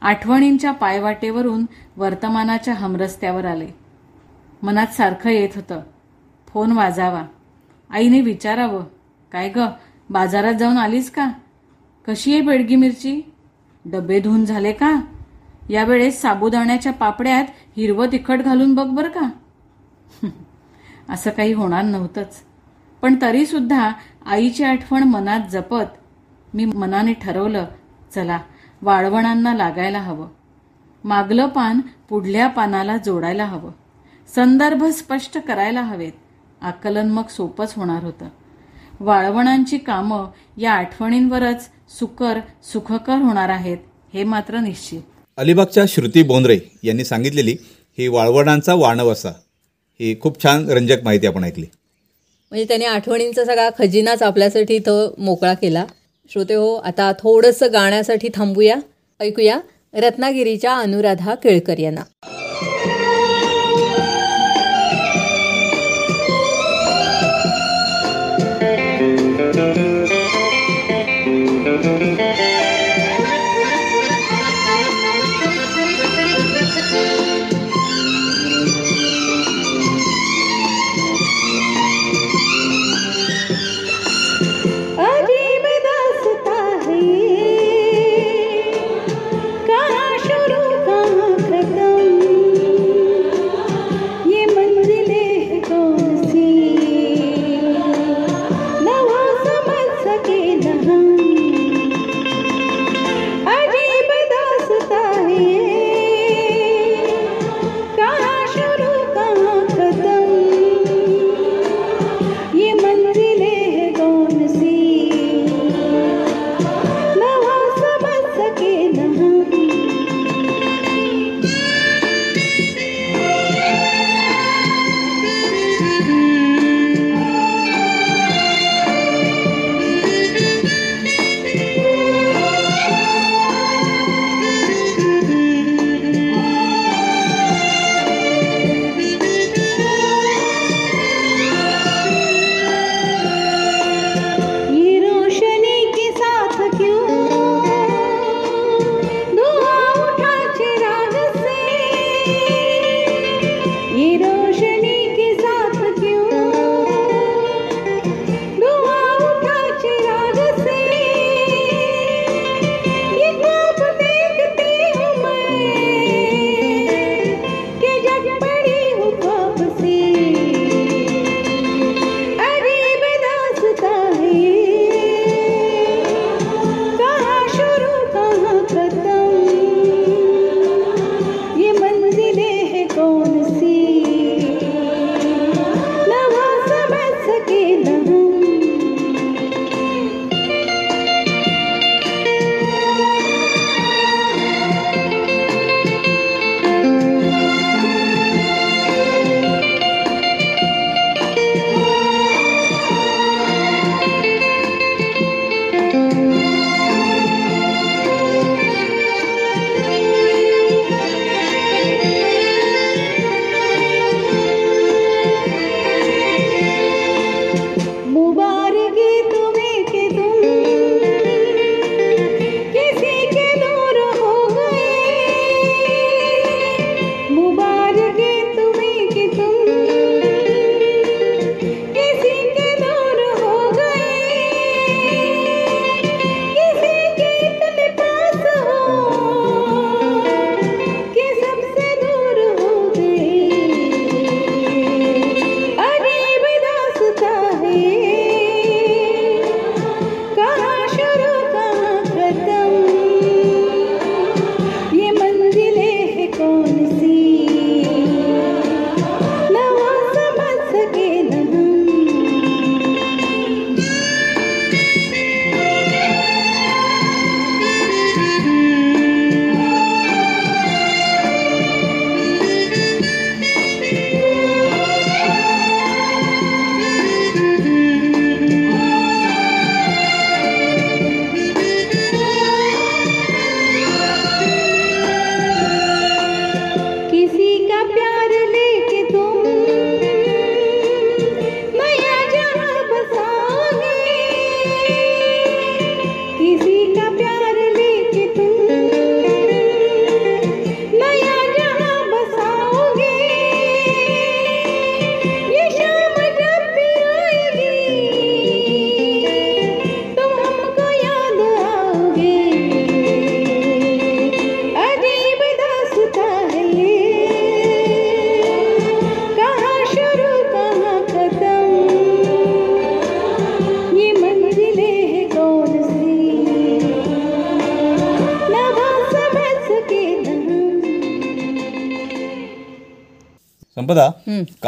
आठवणींच्या 0.00 0.72
पायवाटेवरून 0.72 1.66
वर्तमानाच्या 1.96 2.74
हमरस्त्यावर 2.74 3.44
आले. 3.44 3.68
मनात 4.62 4.86
सारखं 4.86 5.30
येत 5.30 5.48
होतं. 5.54 5.80
फोन 6.48 6.72
वाजावा. 6.72 7.22
आईने 7.90 8.20
विचारावं. 8.20 8.84
काय 9.32 9.48
ग 9.48 9.58
बाजारात 10.10 10.54
जाऊन 10.54 10.76
आलीस 10.76 11.10
का? 11.10 11.30
कशी 12.08 12.32
आहे 12.32 12.40
बेडगी 12.40 12.76
मिरची? 12.76 13.20
डबे 13.84 14.20
धुवून 14.20 14.44
झाले 14.44 14.72
का? 14.72 15.00
यावेळेस 15.70 16.20
साबुदाण्याच्या 16.20 16.92
पापड्यात 16.92 17.44
हिरवं 17.76 18.06
तिखट 18.12 18.38
घालून 18.38 18.74
बघ 18.74 18.86
बरं 18.86 19.08
का. 19.08 19.30
असं 21.08 21.30
काही 21.30 21.52
होणार 21.52 21.82
नव्हतंच. 21.82 22.34
पण 23.02 23.16
तरी 23.22 23.46
सुद्धा 23.46 23.90
आईची 24.26 24.64
आठवण 24.64 25.02
मनात 25.02 25.40
जपत 25.50 25.98
मी 26.54 26.64
मनाने 26.64 27.12
ठरवलं 27.12 27.66
चला 28.14 28.38
वाळवणांना 28.82 29.54
लागायला 29.54 30.00
हवं. 30.00 30.28
मागलं 31.04 31.46
पान 31.46 31.80
पुढल्या 32.08 32.48
पानाला 32.48 32.96
जोडायला 32.96 33.44
हवं. 33.44 33.70
संदर्भ 34.34 34.84
स्पष्ट 34.84 35.38
करायला 35.38 35.82
हवेत. 35.82 36.12
आकलन 36.60 37.08
मग 37.08 37.26
सोपंच 37.26 37.74
होणार 37.76 38.04
होतं. 38.04 38.28
वाळवणांची 39.00 39.78
कामं 39.78 40.26
या 40.56 40.72
आठवणींवरच 40.72 41.70
सुकर 41.98 42.40
सुखकर 42.72 43.16
होणार 43.16 43.48
आहेत 43.48 43.78
हे 44.14 44.24
मात्र 44.24 44.58
निश्चित. 44.58 45.02
अलिबागच्या 45.36 45.84
श्रुती 45.88 46.22
बोंद्रे 46.22 46.60
यांनी 46.82 47.04
सांगितलेली 47.04 47.56
ही 47.98 48.08
वाळवणांचा 48.08 48.74
वाणवसा. 48.74 49.28
ही 50.00 50.14
खूप 50.20 50.42
छान 50.42 50.68
रंजक 50.70 51.02
माहिती 51.04 51.26
आपण 51.26 51.44
ऐकली. 51.44 51.66
म्हणजे 52.52 52.64
त्याने 52.64 52.84
आठवणींचा 52.84 53.44
सगळा 53.44 53.68
खजिनाच 53.78 54.22
आपल्यासाठी 54.22 54.74
इथं 54.74 55.14
मोकळा 55.18 55.54
केला. 55.54 55.84
श्रोते 56.30 56.54
हो 56.54 56.74
आता 56.74 57.12
थोडंसं 57.12 57.72
गाण्यासाठी 57.72 58.28
थांबूया 58.34 58.76
ऐकूया 59.20 59.58
रत्नागिरीच्या 59.94 60.74
अनुराधा 60.74 61.34
केळकर 61.34 61.78
यांना 61.78 62.00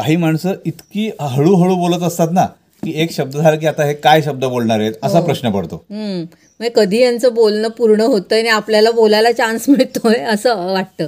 काही 0.09 0.17
माणसं 0.17 0.53
इतकी 0.67 1.11
हळूहळू 1.21 1.75
बोलत 1.77 2.03
असतात 2.03 2.29
ना 2.33 2.45
की 2.83 2.93
एक 3.03 3.11
शब्द 3.13 3.37
झाला 3.37 3.57
की 3.57 3.67
आता 3.67 3.85
हे 3.85 3.95
काय 3.95 4.21
शब्द 4.23 4.45
बोलणार 4.45 4.81
आहेत 4.81 4.93
असा 5.03 5.21
प्रश्न 5.21 5.51
पडतो. 5.51 5.85
म्हणजे 5.91 6.69
कधी 6.77 7.01
यांचं 7.01 7.35
बोलणं 7.35 7.69
पूर्ण 7.69 8.01
होतंय 8.03 8.39
आणि 8.39 8.49
आपल्याला 8.49 8.91
बोलायला 8.91 9.33
चान्स 9.33 9.69
मिळतोय 9.69 10.19
असं 10.25 10.65
वाटतं. 10.73 11.07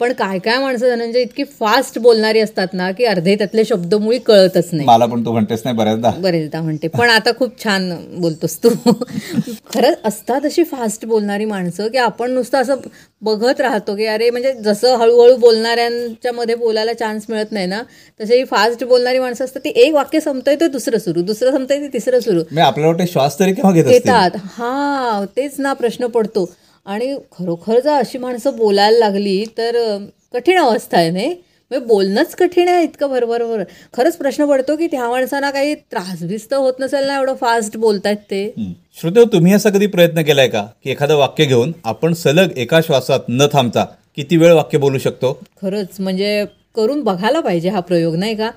पण 0.00 0.12
काय 0.12 0.38
काय 0.38 0.58
माणसं 0.58 0.88
धनंजय 0.88 1.20
इतकी 1.20 1.44
फास्ट 1.60 1.98
बोलणारी 1.98 2.40
असतात 2.40 2.68
ना 2.72 2.90
की 2.90 3.04
अर्धे 3.04 3.34
त्यातले 3.36 3.64
शब्द 3.64 3.94
मुळी 3.94 4.18
कळतच 4.18 4.68
नाही. 4.72 4.86
मला 4.86 5.06
पण 5.06 5.24
तू 5.24 5.32
म्हणतेस 5.32 5.60
नाही 5.64 5.76
बऱ्याचदा. 5.76 6.10
बरेचदा 6.18 6.60
म्हणते. 6.60 6.88
पण 6.88 7.10
आता 7.10 7.30
खूप 7.38 7.62
छान 7.64 7.90
बोलतोस 8.20 8.56
तू. 8.64 8.68
खरंच 9.74 9.98
असतात 10.04 10.44
अशी 10.44 10.64
फास्ट 10.64 11.06
बोलणारी 11.06 11.44
माणसं 11.44 11.88
की 11.88 11.98
आपण 11.98 12.30
नुसतं 12.30 12.58
असं 12.58 12.76
बघत 13.22 13.60
राहतो 13.60 13.94
की 13.96 14.06
अरे 14.06 14.30
म्हणजे 14.30 14.52
जसं 14.54 14.96
हळूहळू 14.96 15.36
बोलणाऱ्यांच्या 15.36 16.32
मध्ये 16.32 16.54
बोलायला 16.54 16.92
चान्स 16.92 17.24
मिळत 17.28 17.52
नाही 17.52 17.66
ना 17.66 17.82
तसे 18.20 18.36
ही 18.36 18.44
फास्ट 18.44 18.84
बोलणारी 18.84 19.18
माणसं 19.18 19.44
असतात 19.44 19.60
ती 19.64 19.72
एक 19.76 19.94
वाक्य 19.94 20.20
संपतंय 20.20 20.56
ते 20.56 20.68
दुसरं 20.68 20.98
सुरू 20.98 21.22
दुसरं 21.22 21.52
संपतंय 21.52 21.80
ते 21.80 21.88
तिसरं 21.92 22.20
सुरू. 22.20 22.42
मी 22.52 22.60
आपल्याला 22.60 23.04
श्वास 23.12 23.38
तरी 23.38 23.52
केव्हा 23.52 23.72
घेत 23.72 23.84
असतील? 23.84 23.94
येतात. 23.94 24.30
हा 24.58 25.24
तेच 25.36 25.54
ना 25.58 25.72
प्रश्न 25.72 26.06
पडतो. 26.06 26.44
आणि 26.86 27.14
खरोखर 27.32 27.80
जर 27.80 27.92
अशी 27.92 28.18
माणसं 28.18 28.56
बोलायला 28.56 28.98
लागली 28.98 29.44
तर 29.58 29.76
कठीण 30.34 30.58
अवस्था 30.58 30.98
आहे 30.98 31.10
नाही? 31.10 31.34
म्हणजे 31.70 31.86
बोलणंच 31.86 32.34
कठीण 32.34 32.68
आहे 32.68 32.82
इतकं 32.84 33.08
भरभर 33.08 33.62
खरंच 33.94 34.16
प्रश्न 34.16 34.46
पडतो 34.46 34.76
की 34.76 34.86
त्या 34.86 35.08
माणसांना 35.10 35.50
काही 35.50 35.74
त्रास 35.74 36.22
बीस 36.22 36.50
तर 36.50 36.56
होत 36.56 36.80
नसेल 36.80 37.06
ना 37.06 37.16
एवढं 37.16 37.34
फास्ट 37.40 37.76
बोलतायत 37.76 38.16
ते. 38.30 38.44
श्रोतेहो 39.00 39.24
तुम्ही 39.32 39.52
असा 39.52 39.70
कधी 39.70 39.86
प्रयत्न 39.86 40.22
केलाय 40.22 40.48
का 40.48 40.62
की 40.84 40.90
एखादं 40.90 41.16
वाक्य 41.16 41.44
घेऊन 41.44 41.72
आपण 41.84 42.12
सलग 42.14 42.58
एका 42.58 42.80
श्वासात 42.80 43.20
न 43.28 43.46
थांबता 43.52 43.84
किती 44.16 44.36
वेळ 44.36 44.52
वाक्य 44.52 44.78
बोलू 44.78 44.98
शकतो? 44.98 45.32
खरंच 45.62 45.96
म्हणजे 46.00 46.44
करून 46.76 47.02
बघायला 47.04 47.40
पाहिजे 47.40 47.68
हा 47.68 47.80
प्रयोग 47.80 48.14
नाही 48.16 48.34
का? 48.36 48.50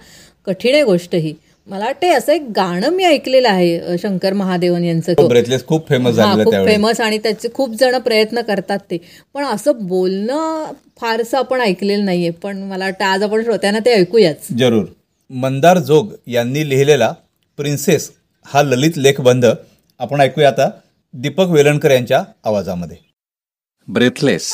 कठीण 0.48 0.74
आहे 0.74 0.84
गोष्ट 0.84 1.16
ही. 1.16 1.34
मला 1.68 1.86
वाटते 1.86 2.10
असं 2.10 2.32
एक 2.34 2.42
गाणं 2.56 2.90
मी 2.90 3.04
ऐकलेलं 3.04 3.50
आहे 3.50 3.98
शंकर 3.98 4.34
महादेवन 4.34 4.84
यांचं. 4.84 5.28
ब्रेथलेस 5.28 5.66
खूप 5.68 5.88
फेमस 5.90 6.20
खूप 6.44 6.54
फेमस 6.56 7.02
आणि 7.02 7.18
त्याचे 7.18 7.50
खूप 7.54 7.74
जण 7.80 7.98
प्रयत्न 7.98 8.42
करतात 8.42 8.80
ते. 8.92 8.98
पण 9.34 9.46
असं 9.46 9.86
बोलणं 9.88 10.72
फारसं 11.02 11.38
आपण 11.38 11.62
ऐकलेलं 11.62 12.06
नाहीये. 12.06 12.30
पण 12.30 12.62
मला 12.64 12.86
वाटतं 12.86 13.06
आज 13.06 13.24
आपण 13.24 13.44
श्रोत्यांना 13.44 13.80
ते 13.86 13.94
ऐकूयाच. 13.94 14.48
जरूर. 14.58 14.86
मंदार 15.32 15.78
जोग 15.78 16.14
यांनी 16.28 16.68
लिहिलेला 16.70 17.14
प्रिन्सेस 17.60 18.10
हा 18.46 18.62
ललित 18.64 18.98
लेखबंध 18.98 19.46
आपण 20.00 20.22
ऐकूया 20.22 20.48
आता 20.48 20.70
दीपक 21.14 21.50
वेलणकर 21.50 21.92
यांच्या 21.92 22.24
आवाजामध्ये. 22.46 22.98
ब्रेथलेस 23.88 24.52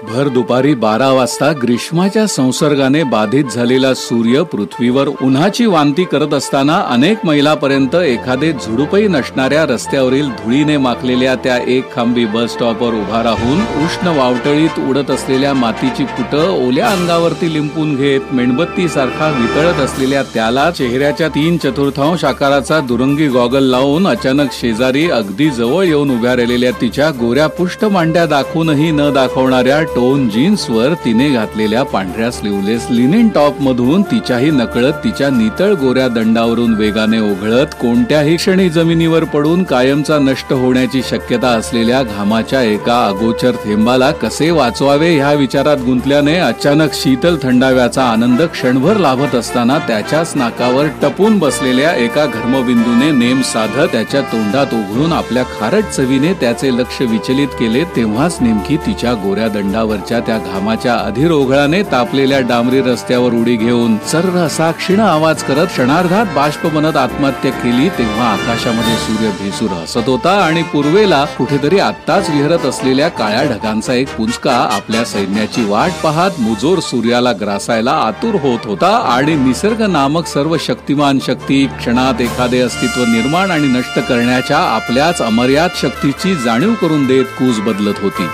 भर 0.00 0.28
दुपारी 0.28 0.74
बारा 0.74 1.08
वाजता 1.12 1.50
ग्रीष्माच्या 1.52 2.26
संसर्गाने 2.26 3.02
बाधित 3.04 3.44
झालेला 3.46 3.92
सूर्य 3.94 4.42
पृथ्वीवर 4.42 5.08
उन्हाची 5.22 5.66
वांती 5.66 6.04
करत 6.04 6.34
असताना 6.34 6.76
अनेक 6.90 7.24
मैलापर्यंत 7.26 7.94
एखादे 7.94 8.52
झुडूपही 8.52 9.08
नसणाऱ्या 9.08 9.64
रस्त्यावरील 9.66 10.28
धुळीने 10.36 10.76
माखलेल्या 10.76 11.34
त्या 11.44 11.56
एक 11.66 11.94
खांबी 11.94 12.24
बस 12.26 12.52
स्टॉपवर 12.52 12.94
उभा 12.94 13.22
राहून 13.22 13.60
उष्ण 13.84 14.16
वावटळीत 14.18 14.78
उडत 14.80 15.10
असलेल्या 15.10 15.52
मातीची 15.54 16.04
फुटं 16.06 16.46
ओल्या 16.58 16.88
अंगावरती 16.88 17.52
लिंपून 17.52 17.94
घेत 17.96 18.32
मेणबत्ती 18.32 18.88
सारखा 18.88 19.28
वितळत 19.30 19.84
असलेल्या 19.84 20.22
त्याला 20.34 20.70
चेहऱ्याच्या 20.70 21.28
तीन 21.28 21.58
चतुर्थांश 21.58 22.24
आकाराचा 22.24 22.80
दुरंगी 22.88 23.28
गॉगल 23.28 23.70
लावून 23.70 24.08
अचानक 24.08 24.52
शेजारी 24.52 25.08
अगदी 25.10 25.50
जवळ 25.50 25.84
येऊन 25.84 26.10
उभ्या 26.10 26.36
राहिलेल्या 26.36 26.72
तिच्या 26.80 27.10
गोऱ्या 27.20 27.46
पुष्ट 27.50 27.84
मांड्या 27.84 28.26
दाखवूनही 28.26 28.90
न 28.90 29.12
दाखवणाऱ्या 29.14 29.82
टोन 29.94 30.28
जीन्सवर 30.28 30.92
तिने 31.04 31.28
घातलेल्या 31.30 31.82
पांढऱ्या 31.84 32.30
स्लीवलेस 32.30 32.86
लिनिन 32.90 33.28
टॉप 33.28 33.60
मधून 33.60 34.02
तिच्याही 34.10 34.50
नकळत 34.50 34.92
तिच्या 35.04 35.28
नितळ 35.30 35.72
गोऱ्या 35.74 36.06
दंडावरून 36.08 36.74
वेगाने 36.74 37.18
ओघळत 37.20 37.74
कोणत्याही 37.80 38.36
क्षणी 38.36 38.68
जमिनीवर 38.70 39.24
पडून 39.24 39.62
कायमचा 39.64 40.18
नष्ट 40.18 40.52
होण्याची 40.52 41.02
शक्यता 41.02 41.48
असलेल्या 41.50 42.02
घामाच्या 42.02 42.62
एका 42.64 42.98
अगोचर 43.06 43.56
थेंबाला 43.64 44.10
कसे 44.20 44.50
वाचवावे 44.50 45.10
ह्या 45.10 45.32
विचारात 45.34 45.84
गुंतल्याने 45.84 46.36
अचानक 46.40 46.94
शीतल 46.94 47.36
थंडाव्याचा 47.42 48.04
आनंद 48.04 48.42
क्षणभर 48.44 48.96
लाभत 48.98 49.34
असताना 49.34 49.78
त्याच्याच 49.88 50.36
नाकावर 50.36 50.86
टपून 51.02 51.38
बसलेल्या 51.38 51.94
एका 51.96 52.26
घर्मबिंदूने 52.26 53.10
नेम 53.16 53.42
साधत 53.44 53.92
त्याच्या 53.92 54.20
तोंडात 54.22 54.74
उघडून 54.74 55.12
आपल्या 55.12 55.44
खारट 55.52 55.90
चवीने 55.90 56.32
त्याचे 56.40 56.76
लक्ष 56.76 57.02
विचलित 57.02 57.58
केले 57.58 57.84
तेव्हाच 57.96 58.38
नेमकी 58.40 58.76
तिच्या 58.86 59.14
गोऱ्या 59.22 59.48
दंडावरच्या 59.80 60.18
त्या 60.20 60.36
घामाच्या 60.38 60.94
अधीर 60.96 61.30
ओघळाने 61.32 61.82
तापलेल्या 61.92 62.38
डांबरी 62.48 62.80
रस्त्यावर 62.82 63.32
उडी 63.34 63.54
घेऊन 63.56 63.96
सर्र 64.06 64.38
असा 64.38 64.70
क्षीण 64.70 65.00
आवाज 65.00 65.42
करत 65.42 65.66
क्षणार्धात 65.66 66.34
बाष्प 66.34 66.66
बनत 66.74 66.96
आत्महत्या 66.96 67.50
केली 67.52 67.88
तेव्हा 67.98 68.26
आकाशामध्ये 68.26 68.96
सूर्य 68.96 69.30
भेसूर 69.38 69.70
हसत 69.72 70.08
होता 70.08 70.32
आणि 70.40 70.62
पूर्वेला 70.72 71.24
कुठेतरी 71.38 71.78
आत्ताच 71.78 72.30
विहरत 72.30 72.66
असलेल्या 72.66 73.08
काळ्या 73.10 73.42
ढगांचा 73.44 73.94
एक 73.94 74.16
पुंजका 74.16 74.56
आपल्या 74.72 75.04
सैन्याची 75.04 75.64
वाट 75.64 76.02
पाहत 76.02 76.40
मुजोर 76.40 76.80
सूर्याला 76.80 77.32
ग्रासायला 77.40 77.92
आतुर 78.06 78.34
होत 78.42 78.66
होता 78.66 78.94
आणि 79.14 79.34
निसर्ग 79.36 79.82
नामक 79.90 80.26
सर्व 80.26 80.56
शक्तिमान 80.60 81.18
शक्ती 81.26 81.64
क्षणात 81.78 82.20
एखादे 82.20 82.60
अस्तित्व 82.60 83.04
निर्माण 83.06 83.50
आणि 83.50 83.68
नष्ट 83.78 83.98
करण्याच्या 83.98 84.58
आपल्याच 84.58 85.22
अमर्याद 85.22 85.70
शक्तीची 85.82 86.34
जाणीव 86.44 86.74
करून 86.82 87.06
देत 87.06 87.38
कूज 87.38 87.60
बदलत 87.60 88.02
होती. 88.02 88.28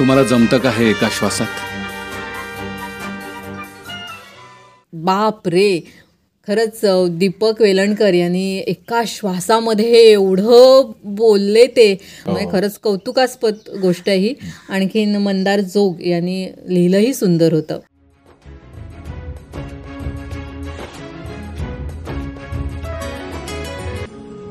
तुम्हाला 0.00 0.22
जमतं 0.22 0.58
का 0.58 0.70
हे 0.70 0.90
एका 0.90 1.08
श्वासात? 1.10 1.46
बाप 4.92 5.48
रे. 5.48 5.80
खरंच 6.46 6.80
दीपक 7.18 7.60
वेलणकर 7.60 8.14
यांनी 8.14 8.58
एका 8.58 9.02
श्वासामध्ये 9.06 10.10
एवढं 10.12 10.92
बोलले 11.04 11.66
ते. 11.66 11.98
म्हणजे 12.26 12.46
खरंच 12.52 12.78
कौतुकास्पद 12.78 13.54
गोष्ट 13.82 14.08
आहे 14.08 14.18
ही. 14.18 14.34
आणखीन 14.68 15.16
मंदार 15.16 15.60
जोग 15.60 16.06
यांनी 16.06 16.46
लिहिलंही 16.68 17.14
सुंदर 17.14 17.52
होतं. 17.52 17.78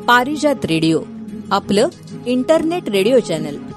पारिजात 0.08 0.66
रेडिओ 0.66 1.02
आपलं 1.52 1.88
इंटरनेट 2.26 2.89
रेडिओ 2.89 3.20
चॅनल. 3.20 3.68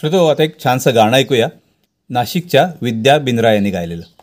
श्रोतो 0.00 0.26
आता 0.26 0.42
एक 0.42 0.60
छानसं 0.64 0.94
गाणं 0.94 1.16
ऐकूया. 1.16 1.48
नाशिकच्या 2.10 2.72
विद्या 2.82 3.18
बिंद्रा 3.18 3.52
यांनी 3.52 3.70
गायलेलं. 3.70 4.19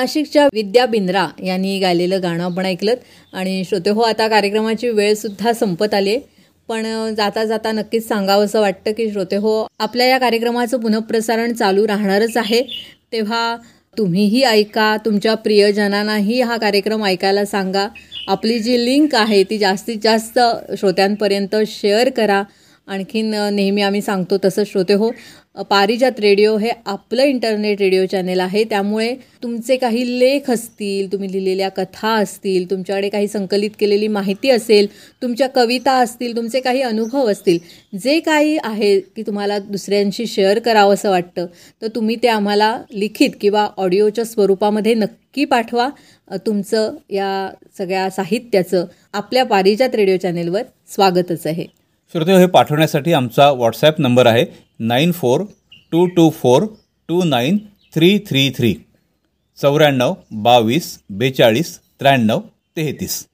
नाशिकच्या 0.00 0.46
विद्या 0.52 0.84
बिंद्रा 0.86 1.26
यांनी 1.44 1.78
गायलेलं 1.78 2.22
गाणं 2.22 2.44
आपण 2.44 2.66
ऐकलं 2.66 2.94
आणि 3.32 3.62
श्रोते 3.68 3.90
हो 3.90 4.00
आता 4.00 4.28
कार्यक्रमाची 4.28 4.88
वेळसुद्धा 4.88 5.52
संपत 5.52 5.94
आली 5.94 6.10
आहे 6.10 6.20
पण 6.68 6.86
जाता 7.16 7.44
जाता 7.44 7.72
नक्कीच 7.72 8.06
सांगावं 8.08 8.44
असं 8.44 8.60
वाटतं 8.60 8.92
की 8.92 9.10
श्रोते 9.12 9.36
हो 9.36 9.66
आपल्या 9.78 10.06
या 10.06 10.18
कार्यक्रमाचं 10.18 10.80
पुनःप्रसारण 10.80 11.52
चालू 11.52 11.86
राहणारच 11.86 12.36
आहे. 12.36 12.62
तेव्हा 13.12 13.56
तुम्हीही 13.98 14.42
ऐका 14.42 14.96
तुमच्या 15.04 15.34
प्रियजनांनाही 15.34 16.40
हा 16.40 16.56
कार्यक्रम 16.56 17.04
ऐकायला 17.04 17.44
सांगा. 17.44 17.86
आपली 18.28 18.58
जी 18.58 18.84
लिंक 18.84 19.14
आहे 19.14 19.42
ती 19.44 19.58
जास्तीत 19.58 19.96
जास्त 20.02 20.38
श्रोत्यांपर्यंत 20.78 21.56
शेअर 21.66 22.10
करा. 22.10 22.42
आणखीन 22.90 23.34
नेहमी 23.52 23.82
आम्ही 23.82 24.00
सांगतो 24.02 24.36
तसं 24.44 24.64
श्रोते 24.66 24.94
हो 24.94 25.10
पारिजात 25.68 26.20
रेडिओ 26.20 26.56
हे 26.56 26.70
आपलं 26.86 27.22
इंटरनेट 27.22 27.80
रेडिओ 27.80 28.04
चॅनेल 28.06 28.40
आहे. 28.40 28.62
त्यामुळे 28.64 29.14
तुमचे 29.42 29.76
काही 29.76 30.18
लेख 30.18 30.50
असतील 30.50 31.10
तुम्ही 31.12 31.30
लिहिलेल्या 31.32 31.68
कथा 31.68 32.12
असतील 32.14 32.70
तुमच्याकडे 32.70 33.08
काही 33.08 33.28
संकलित 33.28 33.70
केलेली 33.80 34.08
माहिती 34.08 34.50
असेल 34.50 34.86
तुमच्या 35.22 35.48
कविता 35.48 35.92
असतील 36.00 36.36
तुमचे 36.36 36.60
काही 36.60 36.82
अनुभव 36.82 37.30
असतील 37.30 37.58
जे 37.98 38.18
काही 38.20 38.56
आहे 38.62 38.98
की 39.16 39.22
तुम्हाला 39.22 39.58
दुसऱ्यांशी 39.60 40.26
शेअर 40.26 40.58
करावं 40.58 40.94
असं 40.94 41.10
वाटतं 41.10 41.46
तर 41.82 41.88
तुम्ही 41.94 42.16
ते 42.22 42.28
आम्हाला 42.28 42.76
लिखित 42.92 43.30
किंवा 43.40 43.66
ऑडिओच्या 43.76 44.24
स्वरूपामध्ये 44.24 44.94
नक्की 44.94 45.44
पाठवा. 45.44 45.88
तुमचं 46.46 46.94
या 47.10 47.50
सगळ्या 47.78 48.08
साहित्याचं 48.10 48.84
आपल्या 49.12 49.44
पारिजात 49.44 49.94
रेडिओ 49.94 50.16
चॅनेलवर 50.16 50.62
स्वागतच 50.94 51.46
आहे. 51.46 51.66
श्रोते 52.14 52.36
हे 52.38 52.46
पाठवण्यासाठी 52.46 53.12
आमचा 53.12 53.50
व्हॉट्सॲप 53.50 53.98
नंबर 54.00 54.26
आहे 54.26 54.44
nine 54.78 55.10
four 55.12 55.40
two 55.92 56.04
two 56.06 56.28
four 56.30 56.62
two 57.08 57.22
nine 57.24 57.58
three 57.94 58.08
three 58.28 58.48
three. 58.56 58.72
चौऱ्याण्णव 59.58 60.14
बावीस 60.42 60.86
बेचाळीस 61.10 61.76
त्र्याण्णव 62.00 62.40
तेहतीस. 62.76 63.24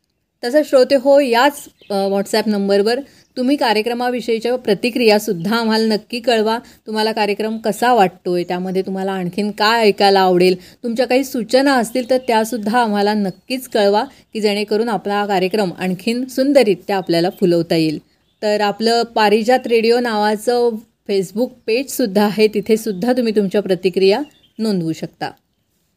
तसं 0.43 0.63
श्रोते 0.65 0.95
हो 0.95 1.19
याच 1.21 1.63
व्हॉट्सॲप 1.91 2.49
नंबरवर 2.49 3.01
तुम्ही 3.37 3.57
कार्यक्रमाविषयीच्या 3.57 4.55
प्रतिक्रियासुद्धा 4.57 5.57
आम्हाला 5.57 5.95
नक्की 5.95 6.21
कळवा. 6.21 6.59
तुम्हाला 6.87 7.13
कार्यक्रम 7.13 7.57
कसा 7.59 7.93
वाटतोय? 7.95 8.45
त्यामध्ये 8.45 8.83
तुम्हाला 8.83 9.13
आणखीन 9.13 9.51
काय 9.59 9.85
ऐकायला 9.85 10.21
आवडेल? 10.21 10.57
तुमच्या 10.83 11.07
काही 11.07 11.25
सूचना 11.25 11.75
असतील 11.75 12.11
तर 12.11 12.19
त्यासुद्धा 12.27 12.79
आम्हाला 12.81 13.15
नक्कीच 13.15 13.69
कळवा 13.69 14.05
की 14.33 14.41
जेणेकरून 14.41 14.89
आपला 14.89 15.15
हा 15.15 15.27
कार्यक्रम 15.27 15.73
आणखीन 15.79 16.25
सुंदररित्या 16.27 16.97
आपल्याला 16.97 17.31
फुलवता 17.41 17.77
येईल. 17.77 17.99
तर 18.47 18.61
आपलं 18.61 19.03
पारिजात 19.03 19.67
रेडिओ 19.67 20.01
नावाचं 20.01 20.71
फेसबुक 21.09 21.53
पेजसुद्धा 21.67 22.25
आहे. 22.25 22.49
तिथे 22.49 22.77
सुद्धा 22.77 23.13
तुम्ही 23.13 23.37
तुमच्या 23.37 23.63
प्रतिक्रिया 23.63 24.21
नोंदवू 24.59 24.93
शकता. 24.93 25.31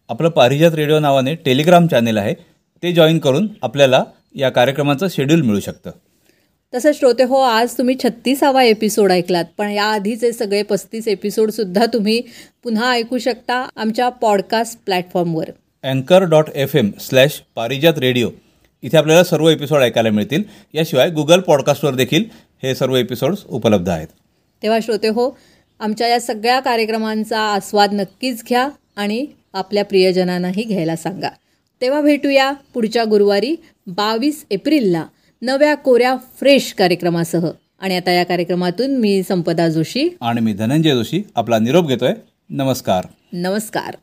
आपलं 0.10 0.30
पारिजात 0.30 0.72
रेडिओ 0.74 1.00
नावाने 1.00 1.36
टेलिग्राम 1.36 1.88
चॅनेल 1.88 2.18
आहे. 2.18 2.34
ते 2.84 2.94
जॉईन 2.94 3.20
करून 3.20 3.48
आपल्याला 3.62 4.04
या 4.36 4.50
कार्यक्रमाचं 4.50 5.08
शेड्यूल 5.08 5.42
मिळू 5.42 5.60
शकतं. 5.60 5.92
तसं 6.76 6.92
श्रोते 6.94 7.24
हो 7.24 7.36
आज 7.36 7.78
तुम्ही 7.78 7.96
छत्तीसावा 8.04 8.64
एपिसोड 8.64 9.12
ऐकलात 9.12 9.46
पण 9.58 9.70
याआधीचे 9.70 10.32
सगळे 10.32 10.64
पस्तीस 10.64 11.08
एपिसोडसुद्धा 11.08 11.86
तुम्ही 11.86 12.22
पुन्हा 12.64 12.92
ऐकू 12.92 13.18
शकता 13.18 13.70
आमच्या 13.76 14.10
पॉडकास्ट 14.10 14.80
प्लॅटफॉर्मवर 14.86 15.50
अँकर 15.84 16.24
dot 16.24 16.50
F 16.56 16.76
M 16.76 16.92
slash 17.00 17.42
Parijat 17.56 18.00
radio. 18.00 18.30
इथे 18.82 18.98
आपल्याला 18.98 19.24
सर्व 19.24 19.50
एपिसोड 19.50 19.82
ऐकायला 19.82 20.10
मिळतील. 20.10 20.44
याशिवाय 20.74 21.10
गुगल 21.10 21.40
पॉडकास्टवर 21.40 21.96
देखील 21.96 22.24
हे 22.64 22.76
सर्व 22.76 22.96
एपिसोड्स 22.96 23.46
उपलब्ध 23.46 23.90
आहेत. 23.90 24.08
तेव्हा 24.64 24.80
श्रोते 24.84 25.08
हो 25.08 25.38
आमच्या 25.80 26.08
या 26.08 26.20
सगळ्या 26.20 26.60
कार्यक्रमांचा 26.60 27.40
आस्वाद 27.40 27.94
नक्कीच 27.94 28.44
घ्या 28.50 28.70
आणि 28.96 29.26
आपल्या 29.54 29.86
प्रियजनांनाही 29.86 30.64
घ्यायला 30.64 30.96
सांगा. 30.96 31.30
तेव्हा 31.82 32.02
भेटूया 32.02 32.52
पुढच्या 32.74 33.04
गुरुवारी 33.04 33.56
बावीस 33.88 34.46
एप्रिलला 34.52 35.06
नव्या 35.42 35.76
कोऱ्या 35.76 36.16
फ्रेश 36.40 36.74
कार्यक्रमासह. 36.74 37.50
आणि 37.80 37.96
आता 37.96 38.12
या 38.12 38.24
कार्यक्रमातून 38.24 38.98
मी 38.98 39.24
संपदा 39.24 39.70
जोशी 39.70 40.10
आणि 40.22 40.42
मी 40.42 40.54
धनंजय 40.54 40.92
जोशी 40.92 41.24
आपला 41.36 41.60
निरोप 41.60 41.88
घेतोय. 41.88 42.14
नमस्कार. 42.50 43.06
नमस्कार. 43.34 43.96